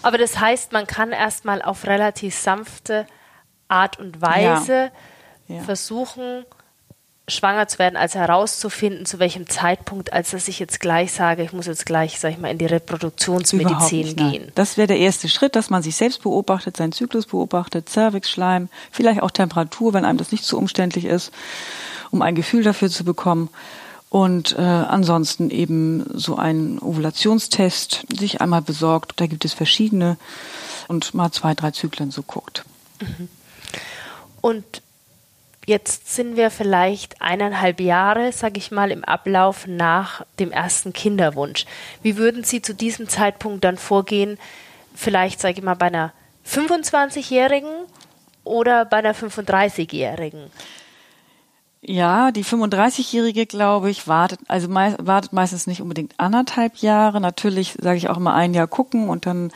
Aber 0.03 0.19
das 0.19 0.41
heißt, 0.41 0.73
man 0.73 0.87
kann 0.87 1.13
erstmal 1.13 1.63
auf 1.63 1.87
relativ 1.87 2.35
sanfte 2.35 3.07
Art 3.69 3.99
und 3.99 4.21
Weise 4.21 4.91
ja. 5.47 5.57
Ja. 5.57 5.63
versuchen, 5.63 6.45
schwanger 7.27 7.67
zu 7.69 7.79
werden, 7.79 7.97
als 7.97 8.15
herauszufinden, 8.15 9.07
zu 9.07 9.19
welchem 9.19 9.49
Zeitpunkt, 9.49 10.13
als 10.13 10.33
dass 10.33 10.47
ich 10.47 10.59
jetzt 10.59 10.79
gleich 10.81 11.13
sage, 11.13 11.43
ich 11.43 11.53
muss 11.53 11.67
jetzt 11.67 11.87
gleich, 11.87 12.21
sag 12.21 12.33
ich 12.33 12.39
mal, 12.39 12.51
in 12.51 12.59
die 12.59 12.67
Reproduktionsmedizin 12.67 14.07
nicht, 14.07 14.17
gehen. 14.19 14.53
Das 14.55 14.77
wäre 14.77 14.89
der 14.89 14.99
erste 14.99 15.29
Schritt, 15.29 15.57
dass 15.57 15.71
man 15.71 15.83
sich 15.83 15.97
selbst 15.97 16.23
beobachtet, 16.23 16.77
seinen 16.77 16.93
Zyklus 16.93 17.27
beobachtet, 17.27 17.89
Cervix, 17.89 18.31
Schleim, 18.31 18.69
vielleicht 18.91 19.23
auch 19.23 19.31
Temperatur, 19.31 19.95
wenn 19.95 20.05
einem 20.05 20.19
das 20.19 20.33
nicht 20.33 20.45
zu 20.45 20.59
umständlich 20.59 21.07
ist, 21.07 21.33
um 22.11 22.21
ein 22.21 22.35
Gefühl 22.35 22.63
dafür 22.63 22.91
zu 22.91 23.05
bekommen. 23.05 23.49
Und 24.11 24.57
äh, 24.57 24.61
ansonsten 24.61 25.51
eben 25.51 26.05
so 26.13 26.37
einen 26.37 26.79
Ovulationstest 26.79 28.07
sich 28.17 28.41
einmal 28.41 28.63
besorgt. 28.63 29.15
Da 29.17 29.27
gibt 29.27 29.45
es 29.45 29.55
verschiedene 29.55 30.19
und 30.87 31.15
mal 31.15 31.33
zwei, 31.33 31.55
drei 31.55 31.73
Zyklen 31.73 32.13
so 32.13 32.23
guckt. 32.23 32.65
Mhm. 33.01 33.29
Und 34.41 34.83
Jetzt 35.67 36.15
sind 36.15 36.37
wir 36.37 36.51
vielleicht 36.51 37.23
eineinhalb 37.23 37.81
Jahre, 37.81 38.33
sage 38.33 38.59
ich 38.59 38.71
mal, 38.71 38.91
im 38.91 39.03
Ablauf 39.03 39.67
nach 39.67 40.27
dem 40.39 40.53
ersten 40.53 40.93
Kinderwunsch. 40.93 41.65
Wie 42.03 42.19
würden 42.19 42.45
Sie 42.45 42.61
zu 42.61 42.75
diesem 42.75 43.09
Zeitpunkt 43.09 43.65
dann 43.65 43.79
vorgehen? 43.79 44.39
Vielleicht, 44.95 45.41
sage 45.41 45.59
ich 45.59 45.65
mal, 45.65 45.75
bei 45.75 45.87
einer 45.87 46.13
25-Jährigen 46.47 47.71
oder 48.45 48.85
bei 48.85 48.99
einer 48.99 49.15
35-Jährigen? 49.15 50.51
Ja, 51.87 52.31
die 52.31 52.45
35-Jährige, 52.45 53.45
glaube 53.45 53.91
ich, 53.91 54.09
wartet, 54.09 54.41
also 54.49 54.69
mei 54.69 54.95
wartet 54.99 55.35
meistens 55.35 55.67
nicht 55.67 55.83
unbedingt 55.83 56.15
anderthalb 56.17 56.77
Jahre. 56.79 57.21
Natürlich 57.21 57.77
sage 57.79 57.99
ich 57.99 58.09
auch 58.09 58.17
immer 58.17 58.33
ein 58.33 58.55
Jahr 58.55 58.67
gucken 58.67 59.11
und 59.11 59.27
dann 59.27 59.51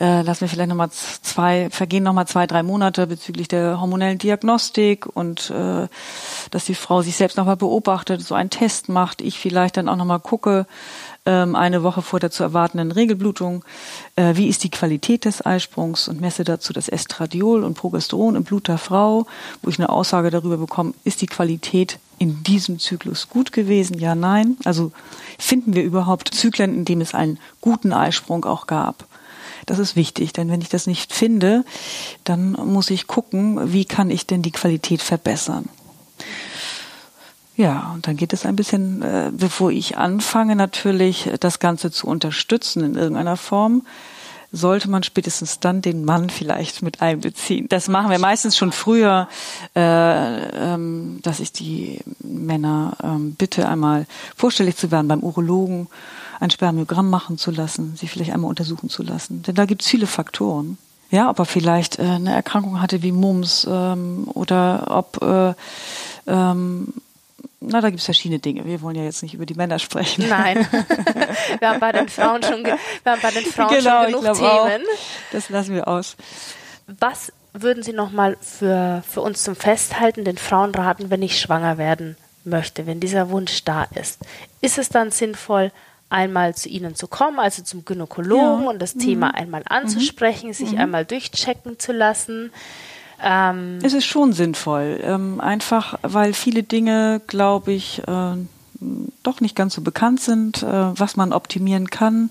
äh, 0.00 0.22
lassen 0.22 0.40
wir 0.40 0.48
vielleicht 0.48 0.70
nochmal 0.70 0.88
zwei, 0.90 1.68
vergehen 1.68 2.02
nochmal 2.02 2.26
zwei, 2.26 2.46
drei 2.46 2.62
Monate 2.62 3.06
bezüglich 3.06 3.46
der 3.48 3.78
hormonellen 3.78 4.16
Diagnostik 4.16 5.04
und 5.04 5.50
äh, 5.50 5.88
dass 6.50 6.64
die 6.64 6.74
Frau 6.74 7.02
sich 7.02 7.16
selbst 7.16 7.36
nochmal 7.36 7.58
beobachtet, 7.58 8.22
so 8.22 8.34
einen 8.34 8.48
Test 8.48 8.88
macht, 8.88 9.20
ich 9.20 9.38
vielleicht 9.38 9.76
dann 9.76 9.90
auch 9.90 9.96
nochmal 9.96 10.20
gucke, 10.20 10.66
ähm, 11.26 11.54
eine 11.54 11.82
Woche 11.82 12.02
vor 12.02 12.20
der 12.20 12.30
zu 12.30 12.42
erwartenden 12.42 12.92
Regelblutung, 12.92 13.64
äh, 14.16 14.36
wie 14.36 14.48
ist 14.48 14.64
die 14.64 14.70
Qualität 14.70 15.24
des 15.24 15.44
Eisprungs 15.44 16.08
und 16.08 16.20
messe 16.20 16.44
dazu 16.44 16.72
das 16.72 16.88
Estradiol 16.88 17.64
und 17.64 17.74
Progesteron 17.74 18.36
im 18.36 18.44
Blut 18.44 18.68
der 18.68 18.78
Frau, 18.78 19.26
wo 19.62 19.70
ich 19.70 19.78
eine 19.78 19.90
Aussage 19.90 20.30
darüber 20.30 20.56
bekomme, 20.56 20.94
ist 21.04 21.20
die 21.20 21.26
Qualität 21.26 21.98
in 22.18 22.42
diesem 22.42 22.78
Zyklus 22.78 23.28
gut 23.28 23.52
gewesen? 23.52 23.98
Ja, 23.98 24.14
nein. 24.14 24.56
Also 24.64 24.92
finden 25.38 25.74
wir 25.74 25.82
überhaupt 25.82 26.34
Zyklen, 26.34 26.74
in 26.74 26.84
dem 26.84 27.00
es 27.00 27.14
einen 27.14 27.38
guten 27.60 27.92
Eisprung 27.92 28.44
auch 28.44 28.66
gab? 28.66 29.06
Das 29.66 29.78
ist 29.78 29.96
wichtig, 29.96 30.32
denn 30.32 30.50
wenn 30.50 30.60
ich 30.60 30.68
das 30.68 30.86
nicht 30.86 31.12
finde, 31.12 31.64
dann 32.24 32.52
muss 32.52 32.90
ich 32.90 33.06
gucken, 33.06 33.72
wie 33.72 33.84
kann 33.84 34.10
ich 34.10 34.26
denn 34.26 34.42
die 34.42 34.50
Qualität 34.50 35.02
verbessern. 35.02 35.68
Ja, 37.60 37.90
und 37.92 38.06
dann 38.06 38.16
geht 38.16 38.32
es 38.32 38.46
ein 38.46 38.56
bisschen, 38.56 39.02
äh, 39.02 39.30
bevor 39.36 39.70
ich 39.70 39.98
anfange, 39.98 40.56
natürlich 40.56 41.28
das 41.40 41.58
Ganze 41.58 41.90
zu 41.90 42.06
unterstützen 42.06 42.82
in 42.82 42.94
irgendeiner 42.94 43.36
Form, 43.36 43.82
sollte 44.50 44.88
man 44.88 45.02
spätestens 45.02 45.60
dann 45.60 45.82
den 45.82 46.06
Mann 46.06 46.30
vielleicht 46.30 46.80
mit 46.80 47.02
einbeziehen. 47.02 47.66
Das 47.68 47.88
machen 47.88 48.10
wir 48.10 48.18
meistens 48.18 48.56
schon 48.56 48.72
früher, 48.72 49.28
äh, 49.76 49.80
ähm, 50.72 51.18
dass 51.22 51.38
ich 51.38 51.52
die 51.52 52.00
Männer 52.20 52.96
ähm, 53.02 53.34
bitte, 53.34 53.68
einmal 53.68 54.06
vorstellig 54.34 54.78
zu 54.78 54.90
werden 54.90 55.08
beim 55.08 55.20
Urologen, 55.22 55.88
ein 56.40 56.48
Spermiogramm 56.48 57.10
machen 57.10 57.36
zu 57.36 57.50
lassen, 57.50 57.92
sie 57.94 58.08
vielleicht 58.08 58.32
einmal 58.32 58.48
untersuchen 58.48 58.88
zu 58.88 59.02
lassen. 59.02 59.42
Denn 59.42 59.54
da 59.54 59.66
gibt 59.66 59.82
es 59.82 59.88
viele 59.88 60.06
Faktoren. 60.06 60.78
Ja, 61.10 61.28
ob 61.28 61.38
er 61.38 61.44
vielleicht 61.44 61.98
äh, 61.98 62.04
eine 62.04 62.32
Erkrankung 62.32 62.80
hatte 62.80 63.02
wie 63.02 63.12
Mumps 63.12 63.66
ähm, 63.70 64.30
oder 64.32 64.86
ob 64.88 65.20
äh, 65.20 65.52
ähm, 66.26 66.94
na, 67.60 67.82
da 67.82 67.90
gibt 67.90 68.00
es 68.00 68.06
verschiedene 68.06 68.38
Dinge. 68.38 68.64
Wir 68.64 68.80
wollen 68.80 68.96
ja 68.96 69.04
jetzt 69.04 69.22
nicht 69.22 69.34
über 69.34 69.44
die 69.44 69.54
Männer 69.54 69.78
sprechen. 69.78 70.26
Nein. 70.28 70.66
wir 71.58 71.68
haben 71.68 71.78
bei 71.78 71.92
den 71.92 72.08
Frauen 72.08 72.42
schon, 72.42 72.64
wir 72.64 72.78
haben 73.04 73.20
bei 73.20 73.30
den 73.30 73.44
Frauen 73.44 73.68
genau, 73.68 74.04
schon 74.04 74.22
genug 74.22 74.34
Themen. 74.34 74.82
Auch. 74.82 75.32
Das 75.32 75.50
lassen 75.50 75.74
wir 75.74 75.86
aus. 75.86 76.16
Was 76.86 77.32
würden 77.52 77.82
Sie 77.82 77.92
nochmal 77.92 78.38
für, 78.40 79.02
für 79.06 79.20
uns 79.20 79.42
zum 79.42 79.56
Festhalten 79.56 80.24
den 80.24 80.38
Frauen 80.38 80.74
raten, 80.74 81.10
wenn 81.10 81.22
ich 81.22 81.38
schwanger 81.38 81.76
werden 81.76 82.16
möchte, 82.44 82.86
wenn 82.86 82.98
dieser 82.98 83.28
Wunsch 83.28 83.62
da 83.64 83.84
ist? 83.94 84.20
Ist 84.62 84.78
es 84.78 84.88
dann 84.88 85.10
sinnvoll, 85.10 85.70
einmal 86.08 86.54
zu 86.54 86.70
Ihnen 86.70 86.94
zu 86.94 87.08
kommen, 87.08 87.38
also 87.38 87.62
zum 87.62 87.84
Gynäkologen 87.84 88.64
ja. 88.64 88.70
und 88.70 88.80
das 88.80 88.94
mhm. 88.94 89.00
Thema 89.00 89.34
einmal 89.34 89.62
anzusprechen, 89.68 90.48
mhm. 90.48 90.54
sich 90.54 90.72
mhm. 90.72 90.78
einmal 90.78 91.04
durchchecken 91.04 91.78
zu 91.78 91.92
lassen? 91.92 92.52
Ähm 93.22 93.78
es 93.82 93.92
ist 93.92 94.06
schon 94.06 94.32
sinnvoll, 94.32 95.00
ähm, 95.02 95.40
einfach 95.40 95.98
weil 96.02 96.32
viele 96.32 96.62
Dinge, 96.62 97.20
glaube 97.26 97.72
ich, 97.72 98.02
äh, 98.06 98.36
doch 99.22 99.40
nicht 99.40 99.54
ganz 99.54 99.74
so 99.74 99.82
bekannt 99.82 100.20
sind, 100.20 100.62
äh, 100.62 100.66
was 100.66 101.16
man 101.16 101.32
optimieren 101.32 101.90
kann, 101.90 102.30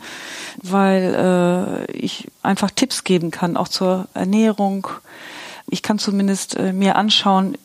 weil 0.61 1.85
äh, 1.87 1.91
ich 1.91 2.29
einfach 2.41 2.71
Tipps 2.71 3.03
geben 3.03 3.31
kann, 3.31 3.57
auch 3.57 3.67
zur 3.67 4.07
Ernährung. 4.13 4.87
Ich 5.69 5.83
kann 5.83 5.99
zumindest 5.99 6.55
äh, 6.55 6.73
mir 6.73 6.95
anschauen, 6.95 7.55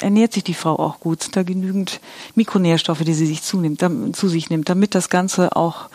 ernährt 0.00 0.34
sich 0.34 0.44
die 0.44 0.54
Frau 0.54 0.78
auch 0.78 1.00
gut, 1.00 1.22
sind 1.22 1.36
da 1.36 1.42
genügend 1.42 2.00
Mikronährstoffe, 2.34 3.02
die 3.02 3.14
sie 3.14 3.26
sich 3.26 3.42
zunimmt, 3.42 3.82
zu 4.14 4.28
sich 4.28 4.50
nimmt, 4.50 4.68
damit 4.68 4.94
das 4.94 5.08
Ganze 5.08 5.56
auch 5.56 5.88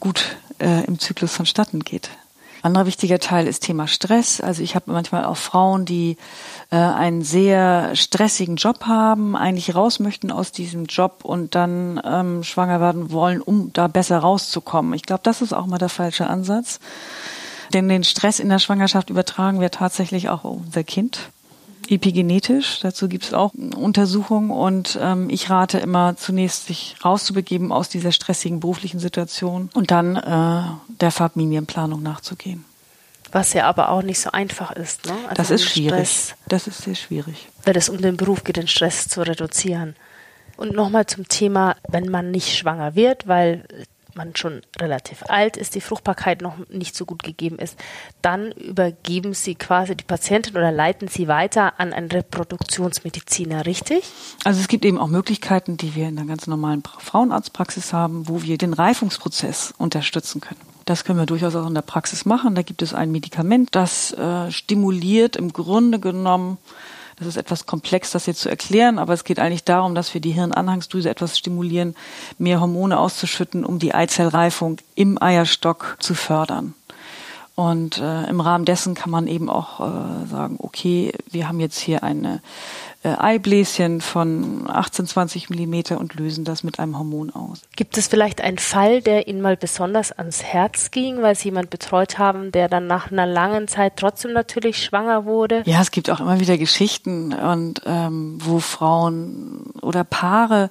gut 0.00 0.36
äh, 0.58 0.84
im 0.86 0.98
Zyklus 0.98 1.34
vonstatten 1.34 1.80
geht. 1.80 2.10
Anderer 2.62 2.86
wichtiger 2.86 3.18
Teil 3.18 3.46
ist 3.46 3.62
Thema 3.62 3.86
Stress. 3.86 4.40
Also 4.40 4.62
ich 4.62 4.74
habe 4.74 4.90
manchmal 4.92 5.24
auch 5.24 5.36
Frauen, 5.36 5.84
die 5.84 6.16
äh, 6.70 6.76
einen 6.76 7.22
sehr 7.22 7.94
stressigen 7.94 8.56
Job 8.56 8.84
haben, 8.86 9.36
eigentlich 9.36 9.74
raus 9.74 10.00
möchten 10.00 10.30
aus 10.30 10.52
diesem 10.52 10.86
Job 10.86 11.20
und 11.24 11.54
dann 11.54 12.00
ähm, 12.04 12.42
schwanger 12.42 12.80
werden 12.80 13.10
wollen, 13.10 13.40
um 13.40 13.72
da 13.72 13.86
besser 13.88 14.18
rauszukommen. 14.18 14.94
Ich 14.94 15.02
glaube, 15.02 15.22
das 15.22 15.42
ist 15.42 15.52
auch 15.52 15.66
mal 15.66 15.78
der 15.78 15.88
falsche 15.88 16.26
Ansatz. 16.26 16.80
Denn 17.72 17.88
den 17.88 18.04
Stress 18.04 18.38
in 18.38 18.48
der 18.48 18.58
Schwangerschaft 18.58 19.10
übertragen 19.10 19.60
wir 19.60 19.70
tatsächlich 19.70 20.28
auch 20.28 20.44
auf 20.44 20.58
unser 20.64 20.84
Kind 20.84 21.30
epigenetisch. 21.88 22.80
Dazu 22.80 23.08
gibt 23.08 23.24
es 23.24 23.34
auch 23.34 23.54
Untersuchungen 23.54 24.50
und 24.50 24.98
ähm, 25.00 25.30
ich 25.30 25.50
rate 25.50 25.78
immer 25.78 26.16
zunächst, 26.16 26.66
sich 26.66 26.96
rauszubegeben 27.04 27.72
aus 27.72 27.88
dieser 27.88 28.12
stressigen 28.12 28.60
beruflichen 28.60 28.98
Situation 28.98 29.70
und 29.74 29.90
dann 29.90 30.16
äh, 30.16 30.62
der 31.00 31.10
Familienplanung 31.10 32.02
nachzugehen. 32.02 32.64
Was 33.32 33.52
ja 33.52 33.66
aber 33.66 33.90
auch 33.90 34.02
nicht 34.02 34.20
so 34.20 34.30
einfach 34.30 34.72
ist. 34.72 35.06
Ne? 35.06 35.12
Also 35.24 35.34
das 35.34 35.50
ist 35.50 35.64
schwierig. 35.64 36.08
Stress, 36.08 36.34
das 36.48 36.66
ist 36.66 36.82
sehr 36.82 36.94
schwierig. 36.94 37.48
Weil 37.64 37.76
es 37.76 37.88
um 37.88 38.00
den 38.00 38.16
Beruf 38.16 38.44
geht, 38.44 38.56
den 38.56 38.68
Stress 38.68 39.08
zu 39.08 39.22
reduzieren. 39.22 39.96
Und 40.56 40.72
nochmal 40.72 41.06
zum 41.06 41.28
Thema, 41.28 41.76
wenn 41.88 42.08
man 42.08 42.30
nicht 42.30 42.56
schwanger 42.56 42.94
wird, 42.94 43.26
weil 43.28 43.64
man 44.16 44.34
schon 44.36 44.62
relativ 44.78 45.22
alt 45.28 45.56
ist, 45.56 45.74
die 45.74 45.80
Fruchtbarkeit 45.80 46.42
noch 46.42 46.56
nicht 46.68 46.96
so 46.96 47.04
gut 47.04 47.22
gegeben 47.22 47.58
ist, 47.58 47.78
dann 48.22 48.52
übergeben 48.52 49.34
Sie 49.34 49.54
quasi 49.54 49.96
die 49.96 50.04
Patientin 50.04 50.56
oder 50.56 50.72
leiten 50.72 51.08
Sie 51.08 51.28
weiter 51.28 51.78
an 51.78 51.92
einen 51.92 52.10
Reproduktionsmediziner, 52.10 53.66
richtig? 53.66 54.04
Also 54.44 54.60
es 54.60 54.68
gibt 54.68 54.84
eben 54.84 54.98
auch 54.98 55.08
Möglichkeiten, 55.08 55.76
die 55.76 55.94
wir 55.94 56.08
in 56.08 56.16
der 56.16 56.24
ganz 56.24 56.46
normalen 56.46 56.82
Frauenarztpraxis 56.82 57.92
haben, 57.92 58.28
wo 58.28 58.42
wir 58.42 58.58
den 58.58 58.72
Reifungsprozess 58.72 59.74
unterstützen 59.78 60.40
können. 60.40 60.60
Das 60.86 61.04
können 61.04 61.18
wir 61.18 61.26
durchaus 61.26 61.56
auch 61.56 61.66
in 61.66 61.74
der 61.74 61.82
Praxis 61.82 62.24
machen. 62.24 62.54
Da 62.54 62.62
gibt 62.62 62.80
es 62.80 62.94
ein 62.94 63.10
Medikament, 63.10 63.74
das 63.74 64.12
äh, 64.12 64.52
stimuliert 64.52 65.34
im 65.34 65.52
Grunde 65.52 65.98
genommen 65.98 66.58
das 67.16 67.28
ist 67.28 67.36
etwas 67.36 67.64
komplex, 67.64 68.10
das 68.10 68.26
jetzt 68.26 68.40
zu 68.40 68.48
erklären, 68.50 68.98
aber 68.98 69.14
es 69.14 69.24
geht 69.24 69.38
eigentlich 69.38 69.64
darum, 69.64 69.94
dass 69.94 70.12
wir 70.12 70.20
die 70.20 70.32
Hirnanhangsdrüse 70.32 71.08
etwas 71.08 71.38
stimulieren, 71.38 71.96
mehr 72.38 72.60
Hormone 72.60 72.98
auszuschütten, 72.98 73.64
um 73.64 73.78
die 73.78 73.94
Eizellreifung 73.94 74.78
im 74.94 75.20
Eierstock 75.20 75.96
zu 75.98 76.14
fördern. 76.14 76.74
Und 77.56 77.96
äh, 77.96 78.28
im 78.28 78.40
Rahmen 78.40 78.66
dessen 78.66 78.94
kann 78.94 79.10
man 79.10 79.26
eben 79.26 79.48
auch 79.48 79.80
äh, 79.80 80.26
sagen, 80.26 80.56
okay, 80.58 81.14
wir 81.30 81.48
haben 81.48 81.58
jetzt 81.58 81.78
hier 81.78 82.02
eine 82.02 82.42
äh, 83.02 83.16
Eibläschen 83.16 84.02
von 84.02 84.68
18, 84.68 85.06
20 85.06 85.48
Millimeter 85.48 85.98
und 85.98 86.14
lösen 86.16 86.44
das 86.44 86.62
mit 86.64 86.78
einem 86.78 86.98
Hormon 86.98 87.30
aus. 87.30 87.62
Gibt 87.74 87.96
es 87.96 88.08
vielleicht 88.08 88.42
einen 88.42 88.58
Fall, 88.58 89.00
der 89.00 89.26
Ihnen 89.26 89.40
mal 89.40 89.56
besonders 89.56 90.12
ans 90.12 90.42
Herz 90.42 90.90
ging, 90.90 91.22
weil 91.22 91.34
Sie 91.34 91.44
jemand 91.44 91.70
betreut 91.70 92.18
haben, 92.18 92.52
der 92.52 92.68
dann 92.68 92.86
nach 92.86 93.10
einer 93.10 93.24
langen 93.24 93.68
Zeit 93.68 93.94
trotzdem 93.96 94.34
natürlich 94.34 94.84
schwanger 94.84 95.24
wurde? 95.24 95.62
Ja, 95.64 95.80
es 95.80 95.90
gibt 95.90 96.10
auch 96.10 96.20
immer 96.20 96.38
wieder 96.40 96.58
Geschichten 96.58 97.32
und 97.32 97.80
ähm, 97.86 98.36
wo 98.38 98.58
Frauen 98.58 99.72
oder 99.80 100.04
Paare 100.04 100.68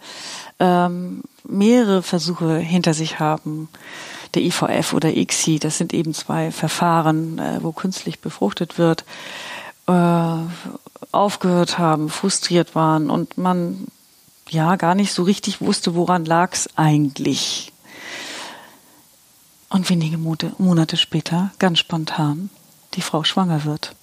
ähm, 0.59 1.23
mehrere 1.47 2.03
Versuche 2.03 2.57
hinter 2.57 2.93
sich 2.93 3.19
haben 3.19 3.69
der 4.33 4.41
IVF 4.43 4.93
oder 4.93 5.15
ICSI, 5.15 5.59
das 5.59 5.77
sind 5.77 5.93
eben 5.93 6.13
zwei 6.13 6.51
Verfahren, 6.51 7.39
äh, 7.39 7.59
wo 7.61 7.71
künstlich 7.71 8.19
befruchtet 8.19 8.77
wird, 8.77 9.05
äh, 9.87 10.37
aufgehört 11.11 11.77
haben, 11.77 12.09
frustriert 12.09 12.75
waren 12.75 13.09
und 13.09 13.37
man 13.37 13.87
ja 14.49 14.75
gar 14.75 14.95
nicht 14.95 15.13
so 15.13 15.23
richtig 15.23 15.61
wusste, 15.61 15.95
woran 15.95 16.25
lag 16.25 16.53
es 16.53 16.69
eigentlich. 16.75 17.71
Und 19.69 19.89
wenige 19.89 20.17
Monate 20.17 20.97
später, 20.97 21.51
ganz 21.59 21.79
spontan, 21.79 22.49
die 22.93 23.01
Frau 23.01 23.23
schwanger 23.23 23.65
wird. 23.65 23.95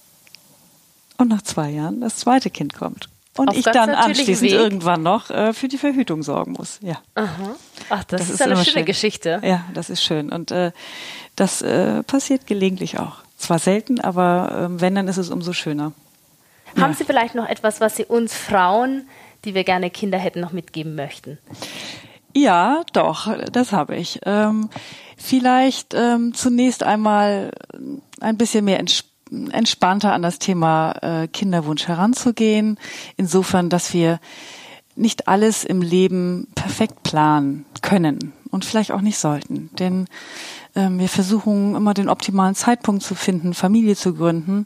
Und 1.17 1.29
nach 1.29 1.41
zwei 1.41 1.69
Jahren 1.69 2.01
das 2.01 2.17
zweite 2.17 2.49
Kind 2.49 2.73
kommt. 2.73 3.09
Und 3.35 3.49
Auf 3.49 3.55
ich 3.55 3.65
dann 3.65 3.89
anschließend 3.89 4.51
Weg. 4.51 4.59
irgendwann 4.59 5.01
noch 5.01 5.29
äh, 5.29 5.53
für 5.53 5.67
die 5.67 5.77
Verhütung 5.77 6.21
sorgen 6.21 6.51
muss. 6.51 6.79
Ja. 6.81 6.99
Aha. 7.15 7.55
Ach, 7.93 8.03
das, 8.03 8.21
das 8.21 8.29
ist, 8.29 8.35
ist 8.35 8.41
eine 8.41 8.55
schöne 8.55 8.65
schön. 8.65 8.85
Geschichte. 8.85 9.41
Ja, 9.43 9.65
das 9.73 9.89
ist 9.91 10.03
schön. 10.03 10.31
Und 10.31 10.49
äh, 10.49 10.71
das 11.35 11.61
äh, 11.61 12.01
passiert 12.03 12.47
gelegentlich 12.47 12.97
auch. 12.97 13.17
Zwar 13.37 13.59
selten, 13.59 13.99
aber 13.99 14.69
äh, 14.71 14.81
wenn, 14.81 14.95
dann 14.95 15.07
ist 15.07 15.17
es 15.17 15.29
umso 15.29 15.53
schöner. 15.53 15.91
Haben 16.79 16.91
ja. 16.91 16.97
Sie 16.97 17.03
vielleicht 17.03 17.35
noch 17.35 17.47
etwas, 17.47 17.81
was 17.81 17.95
Sie 17.95 18.05
uns 18.05 18.33
Frauen, 18.33 19.07
die 19.45 19.53
wir 19.53 19.63
gerne 19.63 19.91
Kinder 19.91 20.17
hätten, 20.17 20.39
noch 20.39 20.53
mitgeben 20.53 20.95
möchten? 20.95 21.37
Ja, 22.33 22.81
doch, 22.93 23.31
das 23.51 23.71
habe 23.71 23.95
ich. 23.95 24.19
Ähm, 24.25 24.69
vielleicht 25.17 25.93
ähm, 25.93 26.33
zunächst 26.33 26.81
einmal 26.81 27.51
ein 28.19 28.37
bisschen 28.37 28.65
mehr 28.65 28.79
Entspannung 28.79 29.13
entspannter 29.51 30.13
an 30.13 30.21
das 30.21 30.37
Thema 30.37 30.91
äh, 31.01 31.27
Kinderwunsch 31.27 31.87
heranzugehen. 31.87 32.77
Insofern, 33.17 33.69
dass 33.69 33.91
wir 33.91 34.19
nicht 34.95 35.27
alles 35.27 35.63
im 35.63 35.81
Leben 35.81 36.47
perfekt 36.55 37.03
planen 37.03 37.65
können 37.81 38.33
und 38.51 38.65
vielleicht 38.65 38.91
auch 38.91 39.01
nicht 39.01 39.17
sollten. 39.17 39.69
Denn 39.79 40.07
ähm, 40.75 40.99
wir 40.99 41.09
versuchen 41.09 41.75
immer 41.75 41.93
den 41.93 42.09
optimalen 42.09 42.55
Zeitpunkt 42.55 43.03
zu 43.03 43.15
finden, 43.15 43.53
Familie 43.53 43.95
zu 43.95 44.13
gründen. 44.13 44.65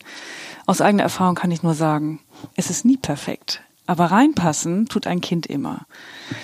Aus 0.65 0.81
eigener 0.81 1.03
Erfahrung 1.03 1.35
kann 1.35 1.51
ich 1.51 1.63
nur 1.63 1.73
sagen, 1.73 2.19
es 2.55 2.69
ist 2.69 2.85
nie 2.85 2.97
perfekt. 2.97 3.61
Aber 3.89 4.07
reinpassen 4.07 4.87
tut 4.87 5.07
ein 5.07 5.21
Kind 5.21 5.47
immer. 5.47 5.85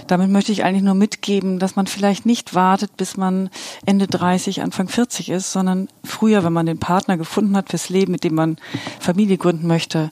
Damit 0.08 0.30
möchte 0.30 0.54
ich 0.54 0.63
eigentlich 0.63 0.82
nur 0.82 0.93
mitgeben, 0.93 1.60
dass 1.60 1.76
man 1.76 1.88
vielleicht 1.88 2.26
nicht 2.26 2.56
wartet, 2.56 2.96
bis 2.96 3.17
man 3.17 3.50
Ende 3.86 4.08
30, 4.08 4.62
Anfang 4.62 4.88
40 4.88 5.28
ist, 5.28 5.52
sondern 5.52 5.89
früher, 6.06 6.46
wenn 6.46 6.54
man 6.54 6.65
den 6.65 6.80
Partner 6.80 7.17
gefunden 7.17 7.58
hat 7.58 7.69
fürs 7.69 7.89
Leben, 7.89 8.13
mit 8.13 8.24
dem 8.24 8.36
man 8.36 8.56
Familie 9.02 9.38
gründen 9.38 9.67
möchte, 9.67 10.12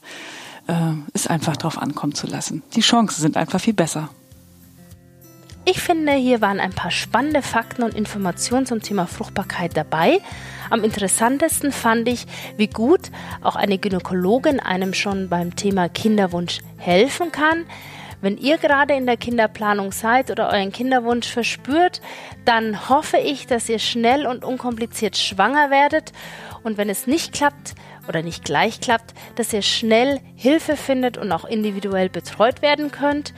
äh, 0.68 0.94
es 1.14 1.28
einfach 1.28 1.58
drauf 1.58 1.78
ankommen 1.78 2.14
zu 2.14 2.28
lassen. 2.28 2.64
Die 2.76 2.82
Chancen 2.82 3.22
sind 3.22 3.38
einfach 3.38 3.60
viel 3.60 3.74
besser. 3.74 4.10
Ich 5.64 5.80
finde, 5.80 6.14
hier 6.14 6.42
waren 6.42 6.60
ein 6.60 6.72
paar 6.72 6.90
spannende 6.90 7.44
Fakten 7.44 7.84
und 7.84 7.94
Informationen 7.94 8.66
zum 8.66 8.82
Thema 8.82 9.06
Fruchtbarkeit 9.06 9.78
dabei. 9.78 10.20
Am 10.72 10.84
interessantesten 10.84 11.72
fand 11.72 12.08
ich, 12.08 12.26
wie 12.58 12.68
gut 12.68 13.12
auch 13.42 13.56
eine 13.56 13.78
Gynäkologin 13.78 14.60
einem 14.60 14.96
schon 14.96 15.30
beim 15.30 15.56
Thema 15.56 15.88
Kinderwunsch 15.88 16.62
helfen 16.78 17.32
kann. 17.32 17.66
Wenn 18.22 18.38
ihr 18.38 18.58
gerade 18.58 18.94
in 18.96 19.06
der 19.06 19.18
Kinderplanung 19.18 19.92
seid 19.92 20.32
oder 20.32 20.50
euren 20.50 20.72
Kinderwunsch 20.72 21.28
verspürt, 21.28 22.02
dann 22.46 22.90
hoffe 22.90 23.18
ich, 23.18 23.48
dass 23.48 23.70
ihr 23.70 23.80
schnell 23.80 24.26
und 24.28 24.44
unkompliziert 24.44 25.18
schwanger 25.18 25.70
werdet. 25.70 26.12
Und 26.64 26.78
wenn 26.78 26.90
es 26.90 27.08
nicht 27.08 27.34
klappt 27.34 27.76
oder 28.08 28.22
nicht 28.22 28.44
gleich 28.44 28.80
klappt, 28.80 29.14
dass 29.36 29.54
ihr 29.54 29.62
schnell 29.62 30.20
Hilfe 30.36 30.76
findet 30.76 31.18
und 31.18 31.32
auch 31.32 31.46
individuell 31.46 32.10
betreut 32.10 32.62
werden 32.62 32.92
könnt. 32.92 33.34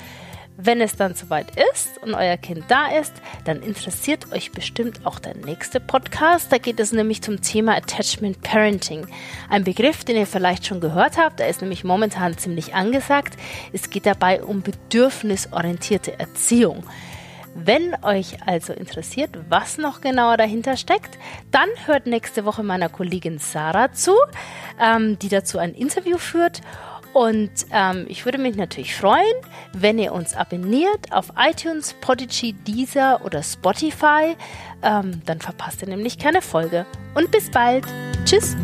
Wenn 0.55 0.81
es 0.81 0.95
dann 0.95 1.15
soweit 1.15 1.47
ist 1.73 1.97
und 2.03 2.13
euer 2.13 2.37
Kind 2.37 2.65
da 2.67 2.85
ist, 2.87 3.13
dann 3.43 3.63
interessiert 3.63 4.31
euch 4.31 4.51
bestimmt 4.51 5.03
auch 5.03 5.17
der 5.17 5.35
nächste 5.35 5.79
Podcast. 5.79 6.51
Da 6.51 6.59
geht 6.59 6.79
es 6.79 6.91
nämlich 6.91 7.23
zum 7.23 7.41
Thema 7.41 7.75
Attachment 7.75 8.39
Parenting. 8.43 9.07
Ein 9.49 9.63
Begriff, 9.63 10.03
den 10.03 10.15
ihr 10.15 10.27
vielleicht 10.27 10.67
schon 10.67 10.79
gehört 10.79 11.17
habt, 11.17 11.39
der 11.39 11.49
ist 11.49 11.61
nämlich 11.61 11.83
momentan 11.83 12.37
ziemlich 12.37 12.75
angesagt. 12.75 13.35
Es 13.71 13.89
geht 13.89 14.05
dabei 14.05 14.43
um 14.43 14.61
bedürfnisorientierte 14.61 16.19
Erziehung. 16.19 16.83
Wenn 17.55 17.95
euch 18.03 18.37
also 18.45 18.73
interessiert, 18.73 19.29
was 19.49 19.77
noch 19.77 20.01
genauer 20.01 20.37
dahinter 20.37 20.75
steckt, 20.75 21.17
dann 21.51 21.69
hört 21.85 22.07
nächste 22.07 22.45
Woche 22.45 22.63
meiner 22.63 22.89
Kollegin 22.89 23.39
Sarah 23.39 23.91
zu, 23.91 24.13
ähm, 24.79 25.19
die 25.19 25.29
dazu 25.29 25.59
ein 25.59 25.73
Interview 25.73 26.17
führt. 26.17 26.61
Und 27.13 27.51
ähm, 27.71 28.05
ich 28.09 28.25
würde 28.25 28.39
mich 28.39 28.55
natürlich 28.55 28.95
freuen, 28.95 29.35
wenn 29.71 29.99
ihr 29.99 30.13
uns 30.13 30.35
abonniert 30.35 31.11
auf 31.11 31.31
iTunes, 31.37 31.93
Podigy, 32.01 32.53
Deezer 32.53 33.21
oder 33.23 33.43
Spotify. 33.43 34.35
Ähm, 34.81 35.21
dann 35.25 35.39
verpasst 35.39 35.83
ihr 35.83 35.89
nämlich 35.89 36.17
keine 36.17 36.41
Folge. 36.41 36.87
Und 37.13 37.29
bis 37.29 37.51
bald. 37.51 37.85
Tschüss. 38.25 38.55